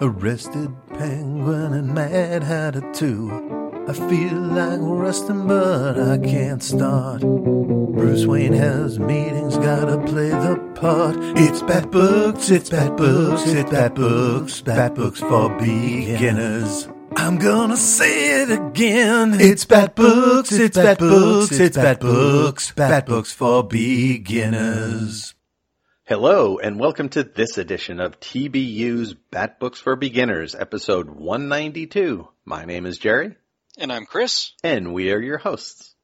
[0.00, 3.30] Arrested Penguin and Mad Hatter too.
[3.88, 7.20] I feel like resting, but I can't start.
[7.22, 11.16] Bruce Wayne has meetings, gotta play the part.
[11.38, 16.88] It's Bat Books, it's Bat Books, it's Bat Books, Bat Books for beginners.
[17.16, 19.40] I'm gonna say it again.
[19.40, 25.35] It's Bat Books, it's Bat Books, it's Bat Books, Bat Books for beginners.
[26.08, 32.28] Hello, and welcome to this edition of TBU's Bat Books for Beginners, episode 192.
[32.44, 33.34] My name is Jerry,
[33.76, 34.52] And I'm Chris.
[34.62, 35.96] and we are your hosts.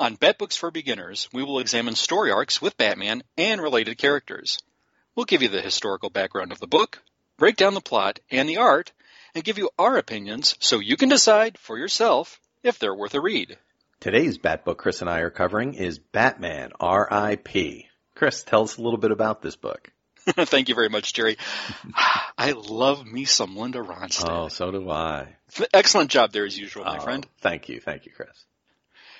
[0.00, 4.58] On Bat Books for Beginners, we will examine story arcs with Batman and related characters.
[5.14, 7.00] We'll give you the historical background of the book,
[7.36, 8.90] break down the plot and the art,
[9.32, 13.20] and give you our opinions so you can decide for yourself if they're worth a
[13.20, 13.56] read.
[14.00, 17.86] Today's Bat Book Chris and I are covering is Batman R.I.P.
[18.16, 19.92] Chris, tell us a little bit about this book.
[20.26, 21.36] Thank you very much, Jerry.
[22.38, 24.28] I love me some Linda Ronstadt.
[24.28, 25.36] Oh, so do I.
[25.72, 27.24] Excellent job there as usual, my Oh, friend.
[27.40, 28.44] Thank you, thank you, Chris.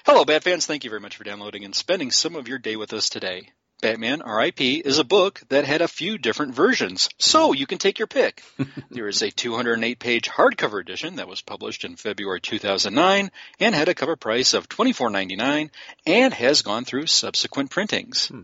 [0.05, 0.67] Hello, Bat fans.
[0.67, 3.51] Thank you very much for downloading and spending some of your day with us today.
[3.83, 4.77] Batman R.I.P.
[4.79, 8.43] is a book that had a few different versions, so you can take your pick.
[8.91, 13.31] there is a 208 page hardcover edition that was published in February 2009
[13.61, 15.69] and had a cover price of $24.99
[16.07, 18.29] and has gone through subsequent printings.
[18.29, 18.41] Hmm.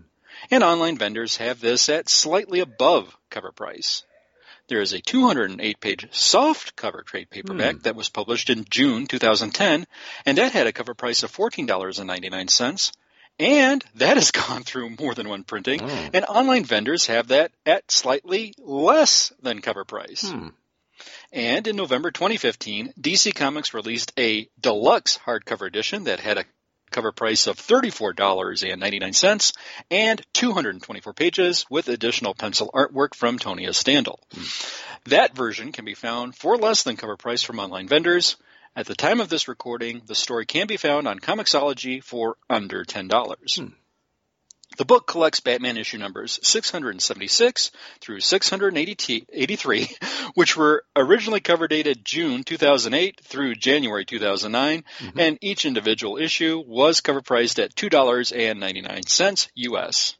[0.50, 4.04] And online vendors have this at slightly above cover price.
[4.69, 9.86] There is a 208 page soft cover trade paperback that was published in June 2010,
[10.25, 12.92] and that had a cover price of $14.99.
[13.38, 16.10] And that has gone through more than one printing, Oh.
[16.12, 20.31] and online vendors have that at slightly less than cover price.
[20.31, 20.48] Hmm.
[21.32, 26.44] And in November 2015, DC Comics released a deluxe hardcover edition that had a
[26.92, 29.53] cover price of $34.99
[29.91, 33.82] and 224 pages with additional pencil artwork from Tony S.
[33.82, 34.20] Daniel.
[35.06, 38.36] That version can be found for less than cover price from online vendors.
[38.76, 42.84] At the time of this recording, the story can be found on Comixology for under
[42.84, 43.72] $10.
[44.76, 49.96] The book collects Batman issue numbers 676 through 683,
[50.34, 55.20] which were originally cover dated June 2008 through January 2009, mm-hmm.
[55.20, 60.16] and each individual issue was cover priced at $2.99 US.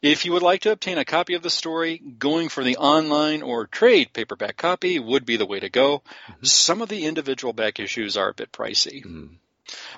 [0.00, 3.42] If you would like to obtain a copy of the story, going for the online
[3.42, 5.98] or trade paperback copy would be the way to go.
[5.98, 6.44] Mm-hmm.
[6.44, 9.04] Some of the individual back issues are a bit pricey.
[9.04, 9.34] Mm-hmm.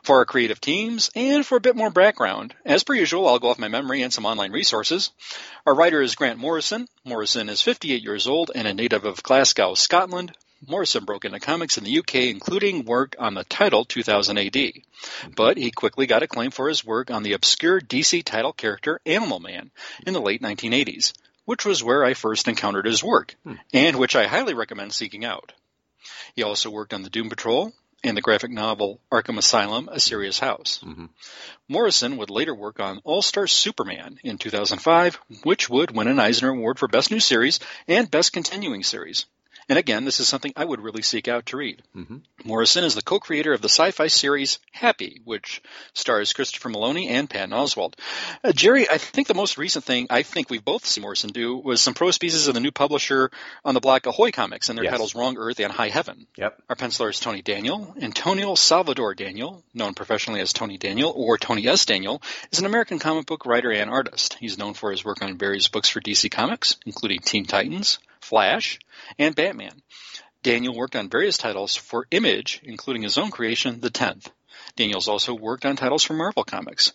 [0.03, 3.50] For our creative teams and for a bit more background, as per usual, I'll go
[3.50, 5.10] off my memory and some online resources.
[5.64, 6.88] Our writer is Grant Morrison.
[7.04, 10.36] Morrison is 58 years old and a native of Glasgow, Scotland.
[10.66, 14.72] Morrison broke into comics in the UK, including work on the title 2000 AD.
[15.34, 19.41] But he quickly got acclaim for his work on the obscure DC title character Animal
[19.41, 19.70] Man
[20.06, 21.14] in the late 1980s,
[21.47, 23.54] which was where I first encountered his work, hmm.
[23.72, 25.52] and which I highly recommend seeking out.
[26.34, 27.72] He also worked on the Doom Patrol
[28.03, 30.81] and the graphic novel Arkham Asylum, A Serious House.
[30.84, 31.06] Mm-hmm.
[31.69, 36.50] Morrison would later work on All Star Superman in 2005, which would win an Eisner
[36.50, 39.27] Award for Best New Series and Best Continuing Series.
[39.69, 41.82] And again, this is something I would really seek out to read.
[42.44, 45.62] Morrison is the co-creator of the sci-fi series Happy, which
[45.94, 47.94] stars Christopher Meloni and Patton Oswalt.
[48.43, 51.56] Uh, Jerry, I think the most recent thing I think we've both seen Morrison do
[51.56, 53.31] was some prose pieces of the new publisher
[53.64, 54.93] on the block Ahoy Comics, and their Yes.
[54.93, 56.26] titles Wrong Earth and High Heaven.
[56.37, 56.62] Yep.
[56.69, 57.94] Our penciler is Tony Daniel.
[58.00, 61.84] Antonio Salvador Daniel, known professionally as Tony Daniel or Tony S.
[61.84, 64.34] Daniel, is an American comic book writer and artist.
[64.40, 68.78] He's known for his work on various books for DC Comics, including Teen Titans, Flash,
[69.19, 69.82] and Batman.
[70.43, 74.31] Daniel worked on various titles for Image, including his own creation, The Tenth.
[74.76, 76.93] Daniels also worked on titles for Marvel Comics.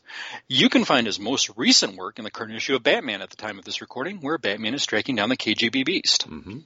[0.48, 3.36] You can find his most recent work in the current issue of Batman at the
[3.36, 6.30] time of this recording, where Batman is tracking down the KGB Beast.
[6.30, 6.60] Mm-hmm.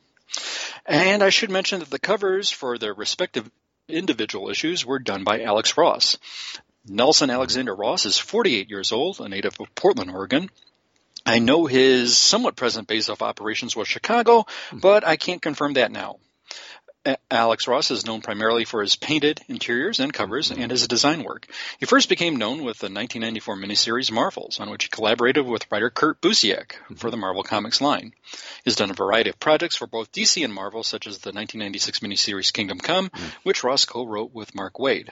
[0.85, 3.49] And I should mention that the covers for the respective
[3.87, 6.17] individual issues were done by Alex Ross.
[6.87, 10.49] Nelson Alexander Ross is 48 years old, a native of Portland, Oregon.
[11.25, 15.91] I know his somewhat present base of operations was Chicago, but I can't confirm that
[15.91, 16.17] now.
[17.31, 20.61] Alex Ross is known primarily for his painted interiors and covers mm-hmm.
[20.61, 21.47] and his design work.
[21.79, 25.89] He first became known with the 1994 miniseries Marvels, on which he collaborated with writer
[25.89, 27.09] Kurt Busiek for mm-hmm.
[27.09, 28.13] the Marvel Comics line.
[28.65, 31.99] He's done a variety of projects for both DC and Marvel, such as the 1996
[31.99, 33.27] miniseries Kingdom Come, mm-hmm.
[33.43, 35.09] which Ross co-wrote with Mark Waid.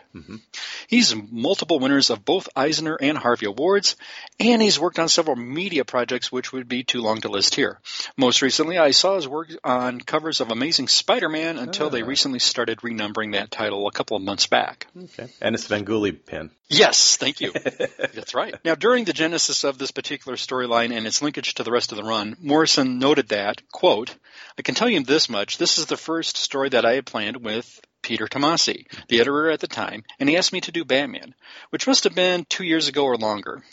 [0.87, 3.95] He's multiple winners of both Eisner and Harvey Awards,
[4.39, 7.79] and he's worked on several media projects, which would be too long to list here.
[8.17, 12.79] Most recently, I saw his work on covers of Amazing Spider-Man until they recently started
[12.79, 14.87] renumbering that title a couple of months back.
[14.97, 15.27] Okay.
[15.39, 16.49] And a Svengoolie pin.
[16.69, 17.51] Yes, thank you.
[18.13, 18.55] That's right.
[18.65, 21.97] Now, during the genesis of this particular storyline and its linkage to the rest of
[21.97, 24.15] the run, Morrison noted that, quote,
[24.57, 27.37] I can tell you this much, this is the first story that I had planned
[27.37, 31.35] with Peter Tomasi, the editor at the time, and he asked me to do Batman,
[31.69, 33.63] which must have been two years ago or longer.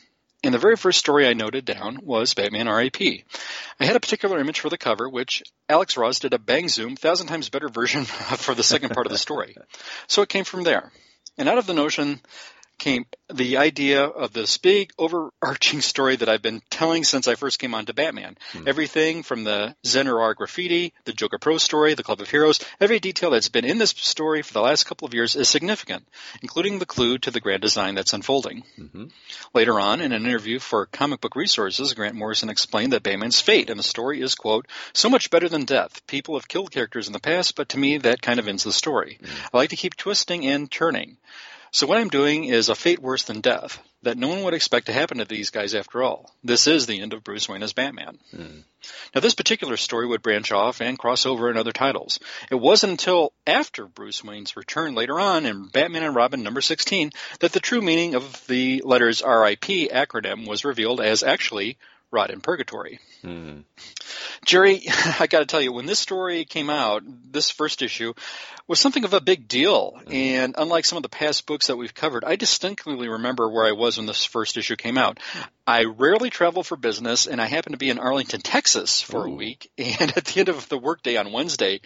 [0.45, 3.25] And the very first story I noted down was Batman R.I.P.
[3.81, 6.97] I had a particular image for the cover, which Alex Ross did a bang zoom,
[6.97, 9.57] thousand times better version for the second part of the story.
[10.07, 10.93] So it came from there.
[11.39, 12.21] And out of the notion
[12.79, 17.59] came the idea of this big overarching story that I've been telling since I first
[17.59, 18.37] came on to Batman.
[18.53, 18.69] Hmm.
[18.69, 23.31] Everything from the Zen graffiti, the Joker Pro story, the Club of Heroes, every detail
[23.31, 26.07] that's been in this story for the last couple of years is significant,
[26.43, 28.65] including the clue to the grand design that's unfolding.
[28.79, 29.07] Mm-hmm.
[29.55, 33.71] Later on, in an interview for Comic Book Resources, Grant Morrison explained that Batman's fate
[33.71, 36.07] in the story is, quote, so much better than death.
[36.07, 38.73] People have killed characters in the past, but to me that kind of ends the
[38.73, 39.19] story.
[39.21, 39.31] Hmm.
[39.53, 41.17] I like to keep twisting and turning.
[41.75, 44.87] So what I'm doing is a fate worse than death that no one would expect
[44.87, 46.33] to happen to these guys after all.
[46.45, 48.21] This is the end of Bruce Wayne as Batman.
[48.31, 48.61] Hmm.
[49.13, 52.21] Now this particular story would branch off and cross over in other titles.
[52.49, 57.11] It wasn't until after Bruce Wayne's return later on in Batman and Robin number 16
[57.41, 61.77] that the true meaning of the letters RIP acronym was revealed as actually
[62.15, 63.01] Rot in Purgatory.
[63.23, 63.61] Hmm.
[64.45, 64.83] Jerry,
[65.21, 68.15] I got to tell you, when this story came out, this first issue
[68.69, 70.01] was something of a big deal.
[70.07, 70.13] Hmm.
[70.13, 73.73] And unlike some of the past books that we've covered, I distinctly remember where I
[73.73, 75.19] was when this first issue came out.
[75.67, 79.31] I rarely travel for business, and I happened to be in Arlington, Texas for a
[79.31, 79.71] week.
[80.01, 81.81] And at the end of the workday on Wednesday,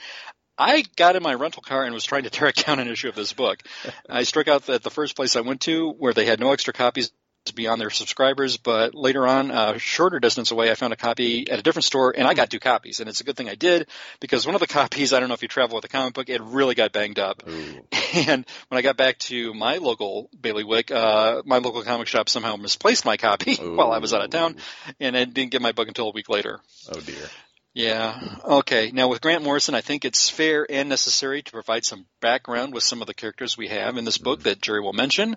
[0.58, 3.14] I got in my rental car and was trying to track down an issue of
[3.14, 3.62] this book.
[4.08, 6.74] I struck out at the first place I went to where they had no extra
[6.74, 7.12] copies
[7.50, 11.50] beyond their subscribers, but later on, a uh, shorter distance away, I found a copy
[11.50, 13.00] at a different store, and I got two copies.
[13.00, 13.88] And it's a good thing I did
[14.20, 16.28] because one of the copies, I don't know if you travel with a comic book,
[16.28, 17.42] it really got banged up.
[17.48, 17.84] Ooh.
[18.14, 22.56] And when I got back to my local bailiwick, uh, my local comic shop somehow
[22.56, 24.56] misplaced my copy while I was out of town,
[24.98, 26.58] and I didn't get my book until a week later.
[26.90, 27.28] Oh dear.
[27.74, 28.20] Yeah.
[28.44, 28.90] Okay.
[28.92, 32.82] Now with Grant Morrison, I think it's fair and necessary to provide some background with
[32.82, 35.36] some of the characters we have in this book that Jerry will mention.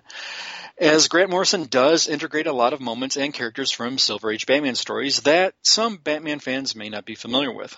[0.78, 4.74] As Grant Morrison does integrate a lot of moments and characters from Silver Age Batman
[4.74, 7.76] stories that some Batman fans may not be familiar with.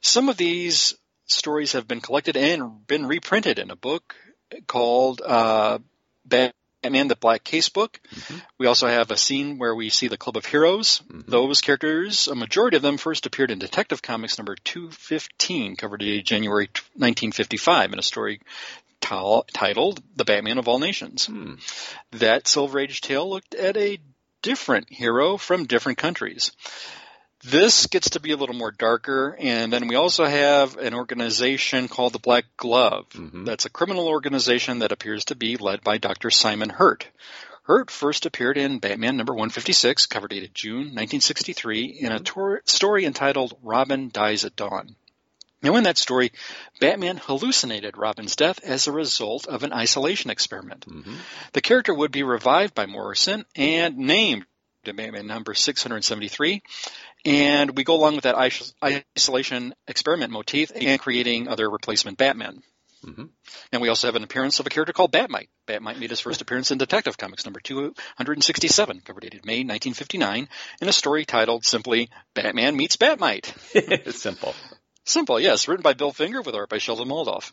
[0.00, 0.94] Some of these
[1.26, 4.16] stories have been collected and been reprinted in a book
[4.66, 5.78] called uh,
[6.24, 6.52] Batman
[6.94, 8.00] the Black Case book.
[8.14, 8.38] Mm-hmm.
[8.58, 11.02] We also have a scene where we see the Club of Heroes.
[11.08, 11.30] Mm-hmm.
[11.30, 16.24] Those characters, a majority of them first appeared in Detective Comics number 215, covered in
[16.24, 18.40] January 1955 in a story
[19.00, 21.26] t- titled The Batman of All Nations.
[21.26, 21.54] Hmm.
[22.12, 23.98] That Silver Age tale looked at a
[24.42, 26.52] different hero from different countries.
[27.46, 31.86] This gets to be a little more darker, and then we also have an organization
[31.86, 33.08] called the Black Glove.
[33.10, 33.44] Mm-hmm.
[33.44, 36.30] That's a criminal organization that appears to be led by Dr.
[36.30, 37.06] Simon Hurt.
[37.62, 42.24] Hurt first appeared in Batman number 156, cover dated June 1963, in a mm-hmm.
[42.24, 44.96] tor- story entitled Robin Dies at Dawn.
[45.62, 46.32] Now, in that story,
[46.80, 50.86] Batman hallucinated Robin's death as a result of an isolation experiment.
[50.86, 51.14] Mm-hmm.
[51.52, 54.46] The character would be revived by Morrison and named
[54.92, 56.62] Batman number 673.
[57.24, 58.36] And we go along with that
[59.16, 62.62] isolation experiment motif and creating other replacement Batmen.
[63.04, 63.24] Mm-hmm.
[63.72, 65.48] And we also have an appearance of a character called Batmite.
[65.66, 70.48] Batmite made his first appearance in Detective Comics number 267, cover dated May 1959,
[70.80, 73.52] in a story titled simply Batman Meets Batmite.
[74.06, 74.54] It's simple.
[75.04, 77.52] Simple, yes, written by Bill Finger with art by Sheldon Moldoff.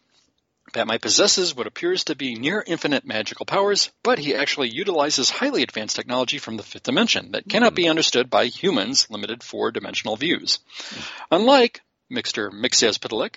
[0.73, 5.61] Batmite possesses what appears to be near infinite magical powers, but he actually utilizes highly
[5.61, 7.91] advanced technology from the fifth dimension that cannot be hmm.
[7.91, 10.59] understood by humans' limited four dimensional views.
[11.31, 13.35] Unlike Mister Mxyzptlk,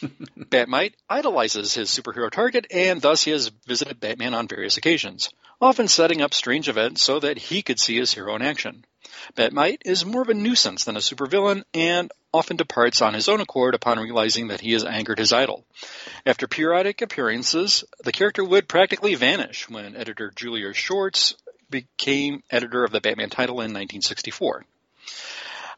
[0.38, 5.88] Batmite idolizes his superhero target, and thus he has visited Batman on various occasions, often
[5.88, 8.84] setting up strange events so that he could see his hero in action.
[9.36, 13.40] Batmite is more of a nuisance than a supervillain, and often departs on his own
[13.40, 15.64] accord upon realizing that he has angered his idol.
[16.24, 21.34] After periodic appearances, the character would practically vanish when editor Julius Schwartz
[21.70, 24.64] became editor of the Batman title in 1964.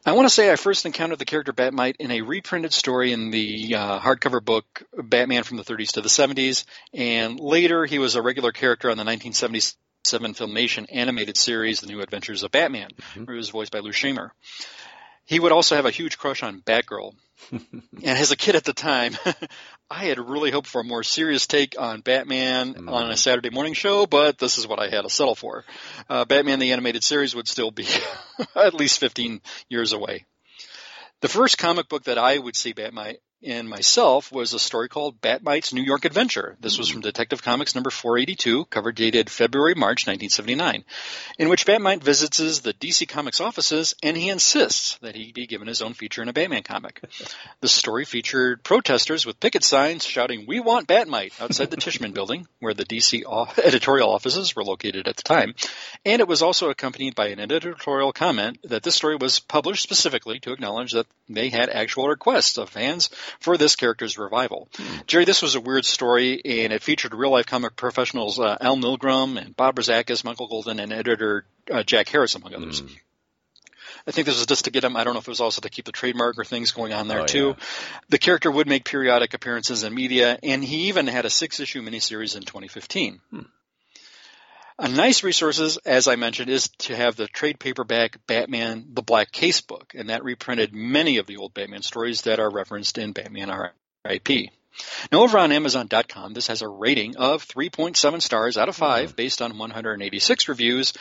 [0.07, 3.31] I want to say I first encountered the character Batmite in a reprinted story in
[3.31, 8.15] the uh, hardcover book Batman from the 30s to the 70s, and later he was
[8.15, 13.25] a regular character on the 1977 Filmation animated series, The New Adventures of Batman, mm-hmm.
[13.25, 14.31] where he was voiced by Lou Scheimer.
[15.29, 17.15] He would also have a huge crush on Batgirl.
[17.53, 19.15] and as a kid at the time,
[19.91, 22.91] I had really hoped for a more serious take on Batman mm.
[22.91, 25.67] on a Saturday morning show, but this is what I had to settle for.
[26.09, 27.87] Uh, Batman the animated series would still be
[28.57, 30.25] at least 15 years away.
[31.21, 35.21] The first comic book that I would see Batman and myself was a story called
[35.21, 36.57] Batmite's New York Adventure.
[36.61, 40.85] This was from Detective Comics number 482, cover dated February March 1979,
[41.39, 45.69] in which Batmite visits the DC Comics offices and he insists that he be given
[45.69, 47.03] his own feature in a Batman comic.
[47.61, 52.47] The story featured protesters with picket signs shouting, "We want Batmite" outside the Tishman building,
[52.61, 53.25] where the DC
[53.65, 55.55] editorial offices were located at the time,
[56.05, 60.39] and it was also accompanied by an editorial comment that this story was published specifically
[60.41, 64.69] to acknowledge that they had actual requests of fans for this character's revival.
[64.75, 64.99] Hmm.
[65.07, 68.77] Jerry, this was a weird story, and it featured real life comic professionals uh, Al
[68.77, 72.81] Milgrom and Bob Rozakis, Michael Golden, and editor uh, Jack Harris, among others.
[72.81, 72.87] Hmm.
[74.07, 74.97] I think this was just to get him.
[74.97, 77.09] I don't know if it was also to keep the trademark or things going on
[77.09, 77.49] there oh, too.
[77.49, 77.65] Yeah.
[78.09, 82.35] The character would make periodic appearances in media, and he even had a six-issue miniseries
[82.35, 83.21] in 2015.
[83.31, 83.41] Hmm.
[84.81, 89.33] A nice resources, as I mentioned, is to have the trade paperback Batman the Black
[89.33, 93.51] Casebook, and that reprinted many of the old Batman stories that are referenced in Batman
[93.51, 94.51] R.I.P.
[95.11, 99.15] Now, over on Amazon.com, this has a rating of 3.7 stars out of 5 hmm.
[99.17, 100.93] based on 186 reviews.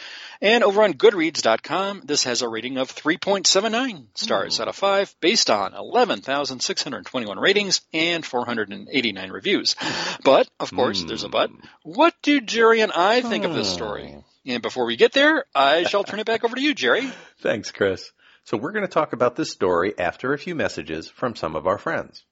[0.41, 4.61] And over on Goodreads.com, this has a rating of 3.79 stars mm.
[4.61, 9.75] out of 5 based on 11,621 ratings and 489 reviews.
[10.23, 11.07] But, of course, mm.
[11.07, 11.49] there's a but.
[11.83, 14.11] What do Jerry and I think of this story?
[14.11, 14.19] Hmm.
[14.45, 17.11] And before we get there, I shall turn it back over to you, Jerry.
[17.41, 18.11] Thanks, Chris.
[18.45, 21.67] So we're going to talk about this story after a few messages from some of
[21.67, 22.23] our friends.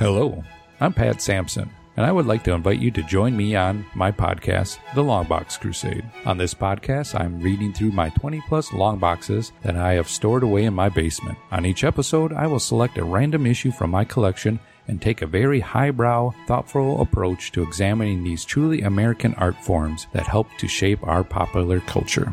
[0.00, 0.42] Hello,
[0.80, 4.10] I'm Pat Sampson, and I would like to invite you to join me on my
[4.10, 6.10] podcast, The Longbox Crusade.
[6.24, 10.42] On this podcast, I'm reading through my 20 plus long boxes that I have stored
[10.42, 11.36] away in my basement.
[11.52, 15.26] On each episode, I will select a random issue from my collection and take a
[15.26, 21.06] very highbrow, thoughtful approach to examining these truly American art forms that help to shape
[21.06, 22.32] our popular culture.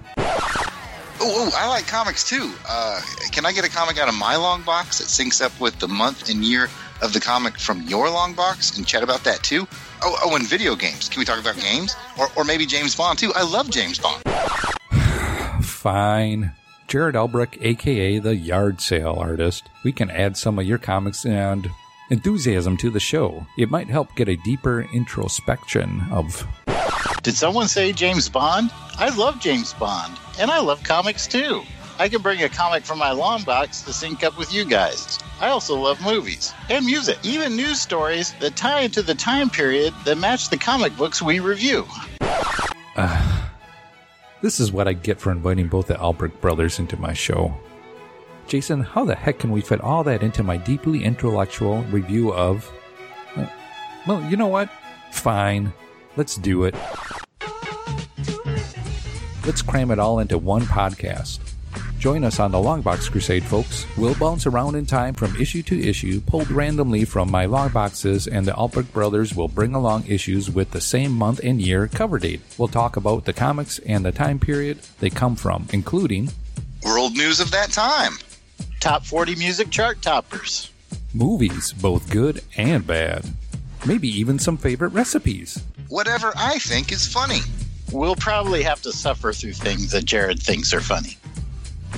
[1.20, 2.54] Oh, I like comics too.
[2.66, 3.02] Uh,
[3.34, 5.90] can I get a comic out of my long box that syncs up with the
[5.90, 6.70] month and year
[7.02, 9.68] of the comic from your long box and chat about that too?
[10.02, 11.10] Oh, oh, and video games.
[11.10, 11.96] Can we talk about games?
[12.18, 13.32] Or, or maybe James Bond too?
[13.36, 14.24] I love James Bond.
[15.66, 16.54] Fine.
[16.88, 19.70] Jared Albrecht, aka the yard sale artist.
[19.84, 21.70] We can add some of your comics and
[22.10, 23.46] enthusiasm to the show.
[23.58, 26.48] It might help get a deeper introspection of.
[27.24, 28.72] Did someone say James Bond?
[28.98, 31.64] I love James Bond, and I love comics too.
[32.00, 35.18] I can bring a comic from my long box to sync up with you guys.
[35.42, 39.94] I also love movies and music, even news stories that tie into the time period
[40.06, 41.88] that match the comic books we review.
[42.96, 43.50] Uh,
[44.42, 47.56] this is what I get for inviting both the Albrecht brothers into my show.
[48.48, 52.72] Jason, how the heck can we fit all that into my deeply intellectual review of.
[53.36, 53.48] Uh,
[54.06, 54.70] well, you know what?
[55.12, 55.74] Fine.
[56.16, 56.76] Let's do it.
[59.46, 61.47] Let's cram it all into one podcast.
[62.00, 63.88] Join us on the Longbox Crusade, folks.
[63.98, 68.46] We'll bounce around in time from issue to issue, pulled randomly from my longboxes, and
[68.46, 72.42] the Albrecht brothers will bring along issues with the same month and year cover date.
[72.56, 76.30] We'll talk about the comics and the time period they come from, including
[76.84, 78.14] world news of that time,
[78.80, 80.72] top 40 music chart toppers,
[81.16, 83.26] movies, both good and bad,
[83.88, 85.64] maybe even some favorite recipes.
[85.90, 87.40] Whatever I think is funny.
[87.92, 91.18] We'll probably have to suffer through things that Jared thinks are funny.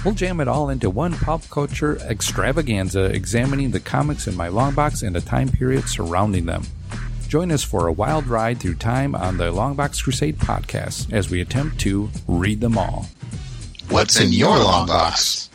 [0.05, 5.05] We'll jam it all into one pop culture extravaganza examining the comics in my longbox
[5.05, 6.63] and the time period surrounding them.
[7.27, 11.41] Join us for a wild ride through time on the Longbox Crusade podcast as we
[11.41, 13.05] attempt to read them all.
[13.89, 15.50] What's in your longbox?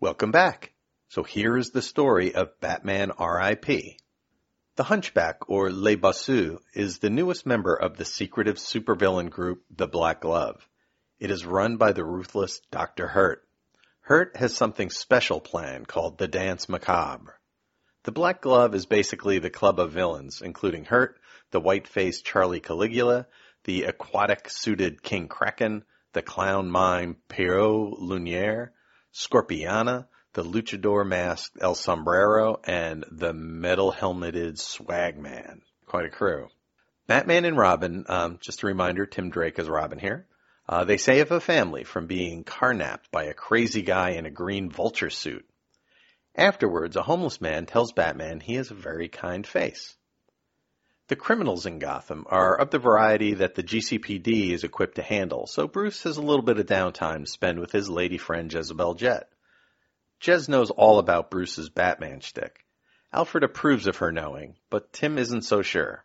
[0.00, 0.72] Welcome back.
[1.08, 3.98] So here is the story of Batman R.I.P.
[4.80, 9.86] The Hunchback, or Le Bossu, is the newest member of the secretive supervillain group, the
[9.86, 10.66] Black Glove.
[11.18, 13.06] It is run by the ruthless Dr.
[13.06, 13.46] Hurt.
[14.00, 17.38] Hurt has something special planned called the Dance Macabre.
[18.04, 21.20] The Black Glove is basically the club of villains, including Hurt,
[21.50, 23.26] the white-faced Charlie Caligula,
[23.64, 25.84] the aquatic-suited King Kraken,
[26.14, 28.72] the clown mime Pierrot Lumiere,
[29.12, 35.60] Scorpiana, the luchador masked El Sombrero, and the metal helmeted Swagman.
[35.86, 36.48] Quite a crew.
[37.06, 40.26] Batman and Robin, um, just a reminder, Tim Drake is Robin here.
[40.68, 44.70] Uh, they save a family from being carnapped by a crazy guy in a green
[44.70, 45.44] vulture suit.
[46.36, 49.96] Afterwards, a homeless man tells Batman he has a very kind face.
[51.08, 55.48] The criminals in Gotham are of the variety that the GCPD is equipped to handle,
[55.48, 58.94] so Bruce has a little bit of downtime to spend with his lady friend Jezebel
[58.94, 59.28] Jet.
[60.20, 62.66] Jez knows all about Bruce's Batman shtick.
[63.12, 66.04] Alfred approves of her knowing, but Tim isn't so sure.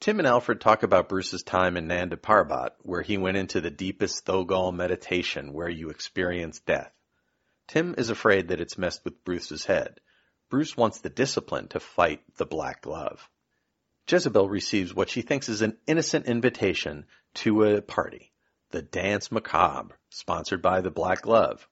[0.00, 3.70] Tim and Alfred talk about Bruce's time in Nanda Parbat, where he went into the
[3.70, 6.92] deepest Thogal meditation where you experience death.
[7.68, 10.00] Tim is afraid that it's messed with Bruce's head.
[10.48, 13.28] Bruce wants the discipline to fight the Black Glove.
[14.08, 18.32] Jezebel receives what she thinks is an innocent invitation to a party,
[18.70, 21.68] the Dance Macabre, sponsored by the Black Glove.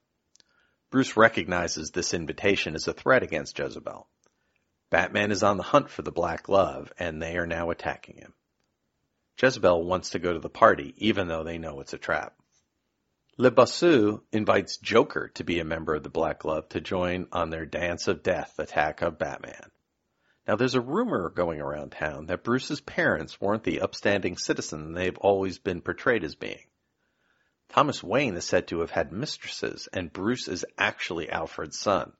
[0.95, 4.07] Bruce recognizes this invitation as a threat against Jezebel.
[4.89, 8.33] Batman is on the hunt for the Black Glove, and they are now attacking him.
[9.37, 12.37] Jezebel wants to go to the party, even though they know it's a trap.
[13.37, 17.49] Le Bossu invites Joker to be a member of the Black Glove to join on
[17.49, 19.71] their Dance of Death attack of Batman.
[20.47, 25.17] Now there's a rumor going around town that Bruce's parents weren't the upstanding citizen they've
[25.17, 26.67] always been portrayed as being.
[27.69, 32.13] Thomas Wayne is said to have had mistresses, and Bruce is actually Alfred's son.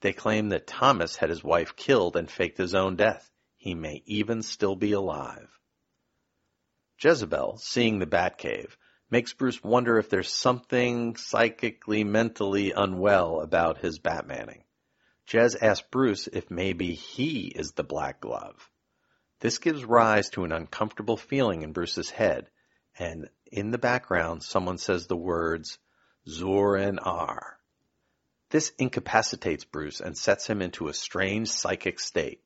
[0.00, 3.30] They claim that Thomas had his wife killed and faked his own death.
[3.56, 5.48] He may even still be alive.
[6.98, 8.76] Jezebel, seeing the Batcave,
[9.10, 14.62] makes Bruce wonder if there's something psychically, mentally unwell about his Batmaning.
[15.28, 18.70] Jez asks Bruce if maybe he is the Black Glove.
[19.40, 22.50] This gives rise to an uncomfortable feeling in Bruce's head,
[22.98, 25.78] and in the background someone says the words
[26.26, 27.58] Zur-En-Arrh.
[28.50, 32.42] This incapacitates Bruce and sets him into a strange psychic state.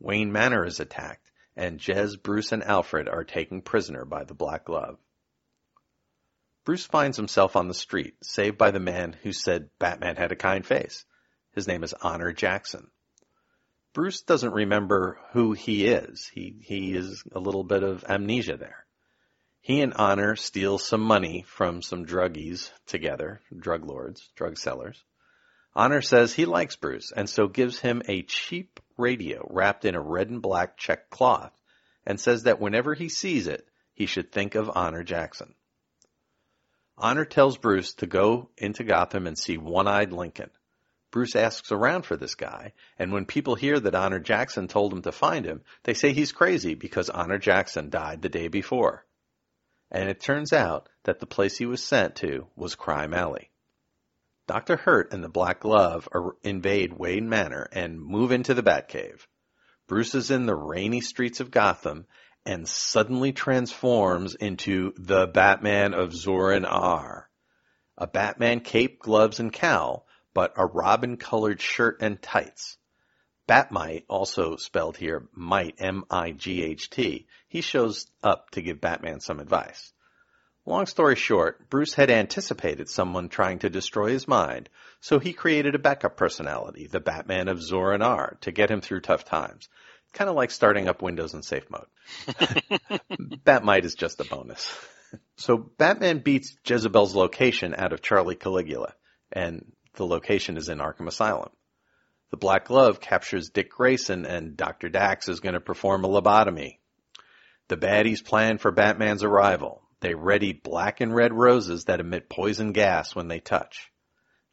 [0.00, 4.64] Wayne Manor is attacked, and Jez, Bruce, and Alfred are taken prisoner by the Black
[4.64, 4.98] Glove.
[6.64, 10.36] Bruce finds himself on the street, saved by the man who said Batman had a
[10.36, 11.04] kind face.
[11.52, 12.90] His name is Honor Jackson.
[13.94, 16.30] Bruce doesn't remember who he is.
[16.32, 18.84] He, he is a little bit of amnesia there.
[19.68, 25.04] He and Honor steal some money from some druggies together, drug lords, drug sellers.
[25.74, 30.00] Honor says he likes Bruce and so gives him a cheap radio wrapped in a
[30.00, 31.52] red and black check cloth
[32.06, 35.54] and says that whenever he sees it, he should think of Honor Jackson.
[36.96, 40.48] Honor tells Bruce to go into Gotham and see One-Eyed Lincoln.
[41.10, 45.02] Bruce asks around for this guy, and when people hear that Honor Jackson told him
[45.02, 49.04] to find him, they say he's crazy because Honor Jackson died the day before.
[49.90, 53.50] And it turns out that the place he was sent to was Crime Alley.
[54.46, 54.76] Dr.
[54.76, 56.08] Hurt and the Black Glove
[56.42, 59.26] invade Wayne Manor and move into the Batcave.
[59.86, 62.06] Bruce is in the rainy streets of Gotham
[62.46, 67.24] and suddenly transforms into the Batman of Zur-En-Arrh.
[67.98, 72.77] A Batman cape, gloves, and cowl, but a robin colored shirt and tights.
[73.48, 79.92] Batmite, also spelled here might, M-I-G-H-T, he shows up to give Batman some advice.
[80.66, 84.68] Long story short, Bruce had anticipated someone trying to destroy his mind,
[85.00, 89.24] so he created a backup personality, the Batman of Zur-En-Arrh, to get him through tough
[89.24, 89.70] times.
[90.12, 91.86] Kind of like starting up Windows in safe mode.
[93.46, 94.70] Batmite is just a bonus.
[95.36, 98.92] So Batman beats Jezebel's location out of Charlie Caligula,
[99.32, 101.48] and the location is in Arkham Asylum.
[102.30, 104.88] The Black Glove captures Dick Grayson, and Dr.
[104.88, 106.78] Dax is going to perform a lobotomy.
[107.68, 109.82] The baddies plan for Batman's arrival.
[110.00, 113.90] They ready black and red roses that emit poison gas when they touch.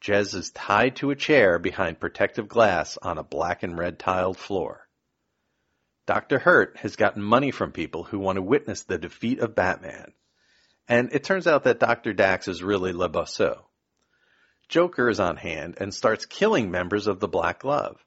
[0.02, 4.38] Jez is tied to a chair behind protective glass on a black and red tiled
[4.38, 4.88] floor.
[6.06, 6.40] Dr.
[6.40, 10.14] Hurt has gotten money from people who want to witness the defeat of Batman.
[10.88, 12.14] And it turns out that Dr.
[12.14, 13.10] Dax is really Le.
[14.68, 18.04] Joker is on hand and starts killing members of the Black Glove.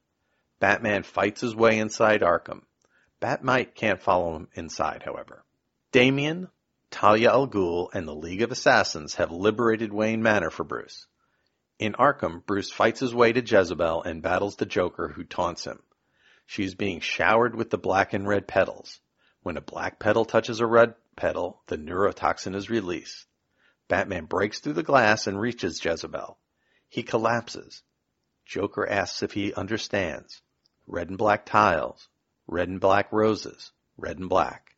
[0.61, 2.62] Batman fights his way inside Arkham.
[3.21, 5.44] Batmite can't follow him inside, however.
[5.92, 6.49] Damian,
[6.90, 11.07] Talia al Ghul and the League of Assassins have liberated Wayne Manor for Bruce.
[11.79, 15.81] In Arkham, Bruce fights his way to Jezebel and battles the Joker who taunts him.
[16.44, 19.01] She is being showered with the black and red petals.
[19.42, 23.27] When a black petal touches a red petal, the neurotoxin is released.
[23.87, 26.38] Batman breaks through the glass and reaches Jezebel.
[26.88, 27.83] He collapses.
[28.44, 30.42] Joker asks if he understands.
[30.87, 32.09] red and black tiles,
[32.46, 34.77] red and black roses, red and black.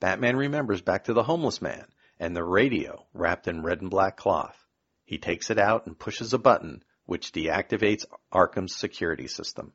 [0.00, 1.86] Batman remembers back to the homeless man
[2.18, 4.56] and the radio wrapped in red and black cloth.
[5.04, 9.72] He takes it out and pushes a button which deactivates Arkham's security system.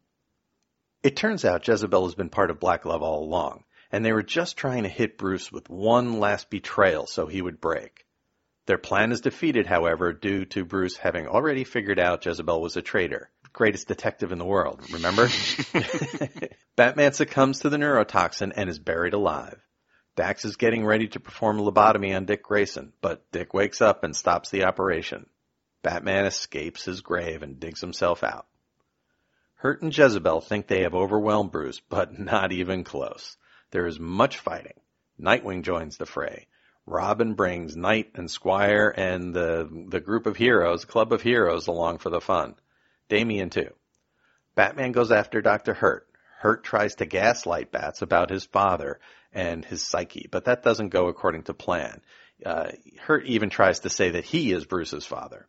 [1.01, 4.23] It turns out Jezebel has been part of Black Glove all along, and they were
[4.23, 8.05] just trying to hit Bruce with one last betrayal so he would break.
[8.65, 12.81] Their plan is defeated, however, due to Bruce having already figured out Jezebel was a
[12.81, 13.29] traitor.
[13.51, 15.27] Greatest detective in the world, remember?
[16.75, 19.59] Batman succumbs to the neurotoxin and is buried alive.
[20.15, 24.03] Dax is getting ready to perform a lobotomy on Dick Grayson, but Dick wakes up
[24.03, 25.27] and stops the operation.
[25.81, 28.47] Batman escapes his grave and digs himself out.
[29.55, 33.37] Hurt and Jezebel think they have overwhelmed Bruce, but not even close.
[33.71, 34.79] There is much fighting.
[35.19, 36.47] Nightwing joins the fray.
[36.85, 41.99] Robin brings Knight and Squire and the the group of heroes, club of heroes, along
[41.99, 42.55] for the fun.
[43.09, 43.69] Damian too.
[44.55, 45.73] Batman goes after Dr.
[45.73, 46.07] Hurt.
[46.39, 48.99] Hurt tries to gaslight Bats about his father
[49.31, 52.01] and his psyche, but that doesn't go according to plan.
[52.45, 55.47] Uh, Hurt even tries to say that he is Bruce's father.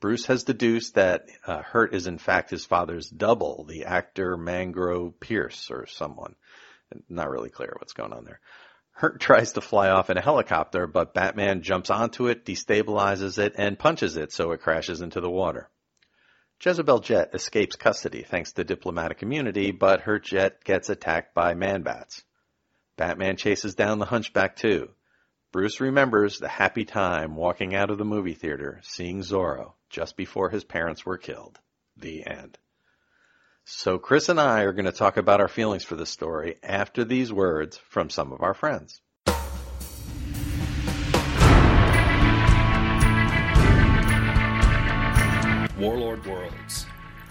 [0.00, 5.20] Bruce has deduced that uh, Hurt is in fact his father's double, the actor Mangrove
[5.20, 6.34] Pierce or someone.
[7.08, 8.40] Not really clear what's going on there.
[9.02, 13.52] Hurt tries to fly off in a helicopter, but Batman jumps onto it, destabilizes it,
[13.58, 15.68] and punches it so it crashes into the water.
[16.64, 22.22] Jezebel Jet escapes custody thanks to diplomatic immunity, but her jet gets attacked by man-bats.
[22.96, 24.90] Batman chases down the hunchback too.
[25.50, 30.50] Bruce remembers the happy time walking out of the movie theater, seeing Zorro just before
[30.50, 31.58] his parents were killed.
[31.96, 32.56] The end.
[33.64, 37.04] So Chris and I are going to talk about our feelings for this story after
[37.04, 39.00] these words from some of our friends.
[45.78, 46.86] Warlord Worlds,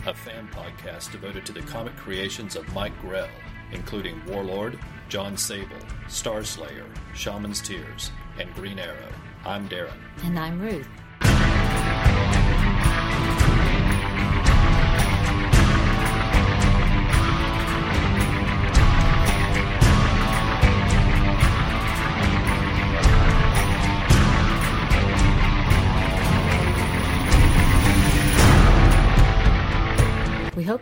[0.05, 3.29] a fan podcast devoted to the comic creations of Mike Grell,
[3.73, 5.75] including Warlord, Jon Sable,
[6.07, 9.11] Starslayer, Shaman's Tears, and Green Arrow.
[9.43, 9.99] I'm Darren.
[10.23, 10.87] And I'm Ruth.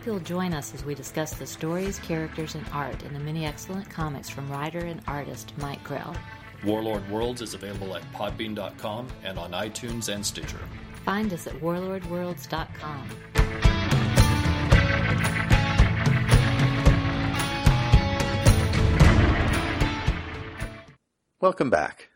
[0.00, 3.44] Hope you'll join us as we discuss the stories, characters, and art in the many
[3.44, 6.16] excellent comics from writer and artist Mike Grell.
[6.64, 10.58] Warlord Worlds is available at podbean.com and on iTunes and Stitcher.
[11.04, 13.10] Find us at warlordworlds.com.
[21.42, 22.08] Welcome back.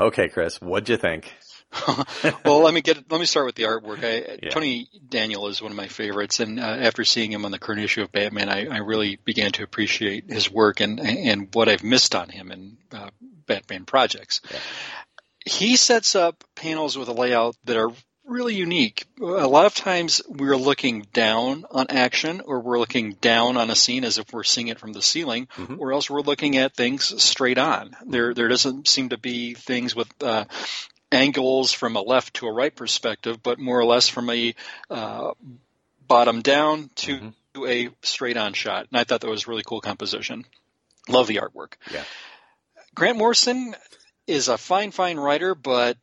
[0.00, 1.32] Okay, Chris, what'd you think?
[2.44, 4.04] well, let me get let me start with the artwork.
[4.04, 4.50] I, yeah.
[4.50, 7.80] Tony Daniel is one of my favorites, and uh, after seeing him on the current
[7.80, 11.84] issue of Batman, I, I, really began to appreciate his work and and what I've
[11.84, 13.10] missed on him in uh,
[13.46, 14.40] Batman projects.
[14.50, 14.58] Yeah.
[15.46, 17.90] He sets up panels with a layout that are
[18.24, 19.06] really unique.
[19.20, 23.74] A lot of times we're looking down on action or we're looking down on a
[23.74, 25.76] scene as if we're seeing it from the ceiling mm-hmm.
[25.78, 27.96] or else we're looking at things straight on.
[28.06, 30.44] There there doesn't seem to be things with uh,
[31.12, 34.54] angles from a left to a right perspective, but more or less from a
[34.90, 35.32] uh,
[36.06, 37.66] bottom down to mm-hmm.
[37.66, 38.86] a straight on shot.
[38.90, 40.44] And I thought that was really cool composition.
[41.08, 41.74] Love the artwork.
[41.92, 42.04] Yeah.
[42.94, 43.74] Grant Morrison
[44.26, 45.96] is a fine, fine writer, but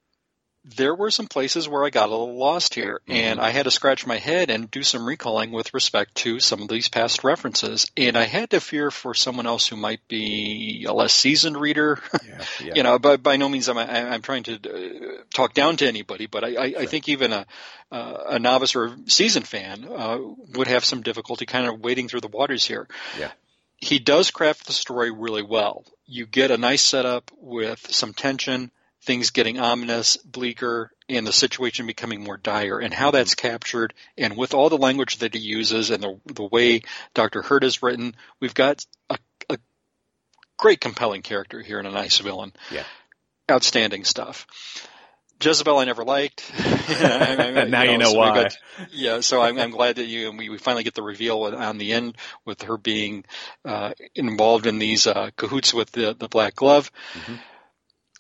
[0.76, 3.14] there were some places where I got a little lost here, mm-hmm.
[3.14, 6.62] and I had to scratch my head and do some recalling with respect to some
[6.62, 7.90] of these past references.
[7.96, 12.00] And I had to fear for someone else who might be a less seasoned reader.
[12.28, 12.74] Yeah, yeah.
[12.76, 15.88] you know, but by no means am I, I'm trying to uh, talk down to
[15.88, 16.82] anybody, but I, I, sure.
[16.82, 17.46] I think even a,
[17.92, 20.18] uh, a novice or seasoned fan uh,
[20.56, 22.88] would have some difficulty kind of wading through the waters here.
[23.18, 23.32] Yeah.
[23.78, 25.86] He does craft the story really well.
[26.06, 28.72] You get a nice setup with some tension
[29.08, 34.36] things getting ominous, bleaker, and the situation becoming more dire, and how that's captured, and
[34.36, 36.82] with all the language that he uses and the, the way
[37.14, 37.42] Dr.
[37.42, 39.18] Hurt is written, we've got a,
[39.50, 39.58] a
[40.58, 42.52] great compelling character here and a nice villain.
[42.70, 42.84] Yeah.
[43.50, 44.46] Outstanding stuff.
[45.42, 46.52] Jezebel I never liked.
[46.58, 48.34] and now you know, you know so why.
[48.34, 48.58] Got,
[48.92, 51.94] yeah, so I'm, I'm, glad that you we, we finally get the reveal on the
[51.94, 53.24] end with her being
[53.64, 56.92] uh, involved in these uh, cahoots with the the Black Glove.
[57.14, 57.36] Mm-hmm.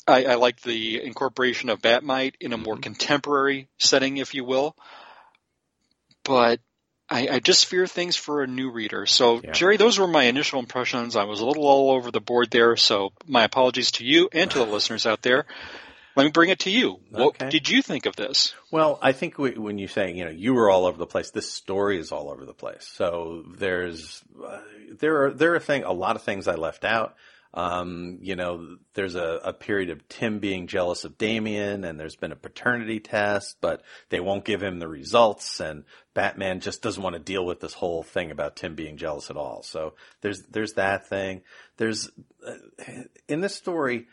[0.08, 2.82] I, I like the incorporation of Bat-Mite in a more mm-hmm.
[2.82, 4.76] contemporary setting, if you will.
[6.24, 6.60] But
[7.10, 9.06] I, I, just fear things for a new reader.
[9.06, 9.52] So, yeah.
[9.52, 11.15] Jerry, those were my initial impressions.
[11.15, 14.52] I was a little all over the board there, so my apologies to you and
[14.52, 15.46] to the listeners out there.
[16.17, 17.00] let me bring it to you.
[17.12, 17.50] What Okay.
[17.50, 18.56] did you think of this?
[18.72, 21.30] Well, I think we, when you say, you know, you were all over the place,
[21.30, 22.89] this story is all over the place.
[22.91, 24.60] So there's, uh,
[25.00, 27.15] there are, there are thing, a lot of things I left out.
[27.54, 32.16] Um, you know, there's a, a period of Tim being jealous of Damian and there's
[32.16, 35.84] been a paternity test, but they won't give him the results and
[36.14, 39.38] Batman just doesn't want to deal with this whole thing about Tim being jealous at
[39.38, 39.64] all.
[39.64, 41.42] So there's, there's that thing.
[41.78, 42.10] There's,
[42.46, 42.54] uh,
[43.28, 44.08] in this story,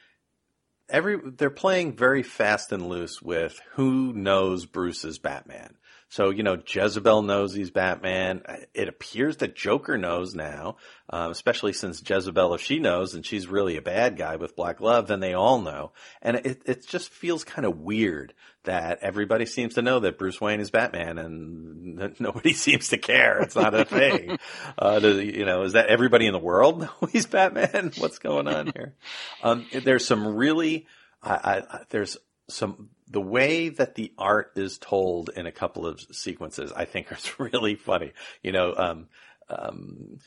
[0.88, 5.75] every they're playing very fast and loose with who knows Bruce's Batman.
[6.14, 8.42] So you know Jezebel knows he's Batman.
[8.72, 10.77] It appears that Joker knows now,
[11.11, 14.79] um, especially since Jezebel, if she knows and she's really a bad guy with Black
[14.79, 15.90] Glove, then they all know.
[16.22, 20.40] And it it just feels kind of weird that everybody seems to know that Bruce
[20.40, 23.40] Wayne is Batman and nobody seems to care.
[23.40, 24.38] It's not a thing.
[24.79, 27.90] Uh, do- you know, is that everybody in the world know he's Batman?
[27.98, 28.94] What's going on here?
[29.42, 30.87] Um, there's some really,
[31.20, 32.16] I, I- there's
[32.48, 37.11] some, the way that the art is told in a couple of sequences, I think
[37.12, 38.12] is really funny.
[38.43, 39.09] You know, um,
[39.49, 40.19] um,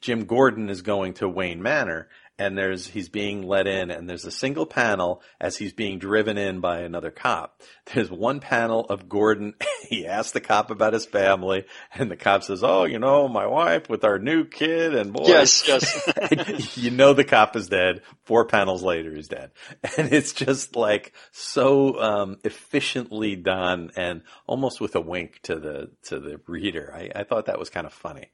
[0.00, 4.24] Jim Gordon is going to Wayne Manor and there's, he's being let in and there's
[4.24, 7.62] a single panel as he's being driven in by another cop.
[7.92, 9.54] There's one panel of Gordon.
[9.88, 11.64] he asks the cop about his family
[11.94, 15.26] and the cop says, Oh, you know, my wife with our new kid and boy.
[15.26, 16.76] Yes, yes.
[16.76, 18.02] You know the cop is dead.
[18.24, 19.50] Four panels later, he's dead,
[19.96, 25.90] and it's just like so um, efficiently done, and almost with a wink to the
[26.04, 26.92] to the reader.
[26.94, 28.30] I, I thought that was kind of funny.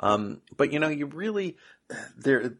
[0.00, 1.56] Um, but you know, you really
[2.16, 2.54] there.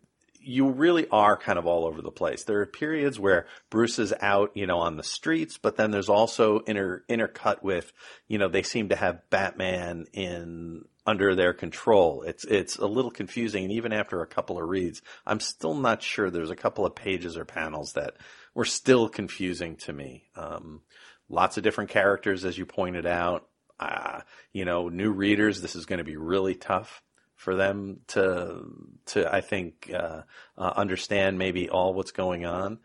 [0.46, 2.44] You really are kind of all over the place.
[2.44, 6.10] There are periods where Bruce is out, you know, on the streets, but then there's
[6.10, 7.90] also inter intercut with,
[8.28, 12.22] you know, they seem to have Batman in under their control.
[12.22, 16.02] It's it's a little confusing, and even after a couple of reads, I'm still not
[16.02, 16.30] sure.
[16.30, 18.14] There's a couple of pages or panels that
[18.54, 20.24] were still confusing to me.
[20.36, 20.82] Um,
[21.28, 23.48] lots of different characters, as you pointed out.
[23.80, 24.20] Uh,
[24.52, 27.02] you know, new readers, this is going to be really tough
[27.36, 28.62] for them to
[29.06, 30.22] to I think uh,
[30.56, 32.78] uh, understand maybe all what's going on.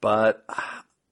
[0.00, 0.44] But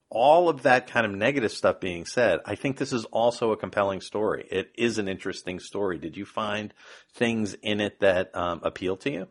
[0.09, 3.57] all of that kind of negative stuff being said, I think this is also a
[3.57, 4.47] compelling story.
[4.49, 5.97] It is an interesting story.
[5.97, 6.73] Did you find
[7.13, 9.27] things in it that um, appeal to you?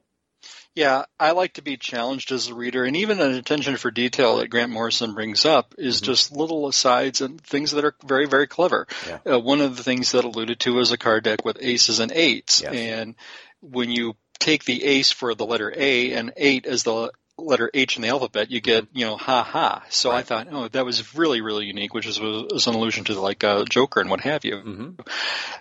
[0.74, 4.36] Yeah, I like to be challenged as a reader, and even an attention for detail
[4.36, 8.46] that Grant Morrison brings up is just little asides and things that are very, very
[8.46, 8.86] clever.
[9.08, 9.34] Yeah.
[9.34, 12.12] Uh, one of the things that alluded to is a card deck with aces and
[12.12, 12.74] eights, Yes.
[12.74, 13.14] and
[13.60, 17.96] when you take the ace for the letter A and eight as the letter H
[17.96, 19.84] in the alphabet, you get, you know, ha ha.
[19.90, 23.20] So I thought, oh, that was really, really unique, which is was an allusion to
[23.20, 24.90] like uh, Joker and what have you Mm-hmm.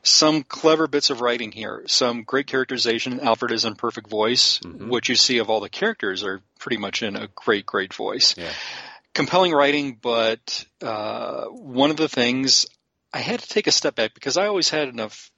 [0.03, 3.19] some clever bits of writing here, some great characterization.
[3.19, 4.59] Alfred is in perfect voice.
[4.59, 4.87] Mhm.
[4.87, 8.35] What you see of all the characters are pretty much in a great, great voice.
[8.37, 8.51] Yeah.
[9.13, 12.65] Compelling writing, but uh, one of the things
[13.13, 15.31] I had to take a step back because I always had enough.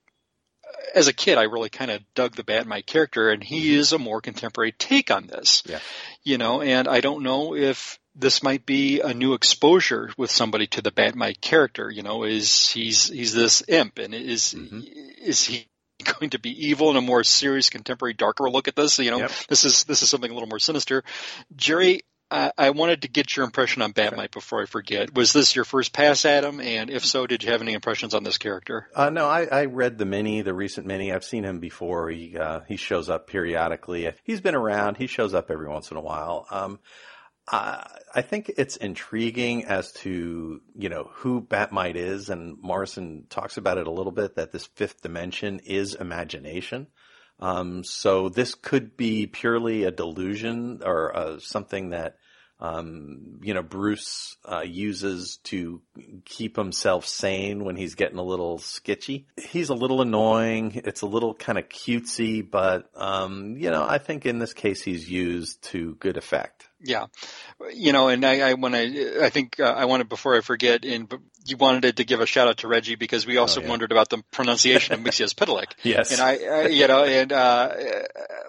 [0.95, 3.99] As a kid, I really kind of dug the Batman character, and he is a
[3.99, 5.61] more contemporary take on this.
[5.65, 5.79] Yeah.
[6.23, 10.65] You know, and I don't know if this might be a new exposure with somebody
[10.67, 11.89] to the Batman character.
[11.91, 14.83] You know, is he's he's this imp, and is Mhm.
[15.21, 15.67] is he
[16.19, 18.97] going to be evil in a more serious, contemporary, darker look at this?
[18.97, 19.31] You know, Yep.
[19.49, 21.03] this is this is something a little more sinister.
[21.55, 25.13] Jerry, I, I wanted to get your impression on Batmite before I forget.
[25.13, 26.59] Was this your first pass at him?
[26.59, 28.89] And if so, did you have any impressions on this character?
[28.93, 31.11] Uh, no, I, I read the mini, the recent mini.
[31.11, 32.09] I've seen him before.
[32.09, 34.11] He uh, he shows up periodically.
[34.23, 34.97] He's been around.
[34.97, 36.45] He shows up every once in a while.
[36.51, 36.79] Um,
[37.49, 43.57] I, I think it's intriguing as to you know who Batmite is, and Morrison talks
[43.57, 44.35] about it a little bit.
[44.35, 46.87] That this fifth dimension is imagination.
[47.39, 52.17] Um, so this could be purely a delusion or uh, something that
[52.59, 55.81] um, you know Bruce uh, uses to
[56.25, 59.27] keep himself sane when he's getting a little sketchy.
[59.37, 60.81] He's a little annoying.
[60.83, 64.81] It's a little kind of cutesy, but um, you know I think in this case
[64.81, 66.67] he's used to good effect.
[66.79, 67.05] Yeah,
[67.73, 69.23] you know, and I, I want to.
[69.23, 70.83] I think uh, I wanted before I forget.
[70.85, 71.11] And
[71.49, 73.69] you wanted to give a shout out to Reggie because we also Oh, yeah.
[73.69, 75.71] wondered about the pronunciation of Mixias Pitalik.
[75.83, 76.11] Yes.
[76.11, 77.73] And I, I, you know, and uh,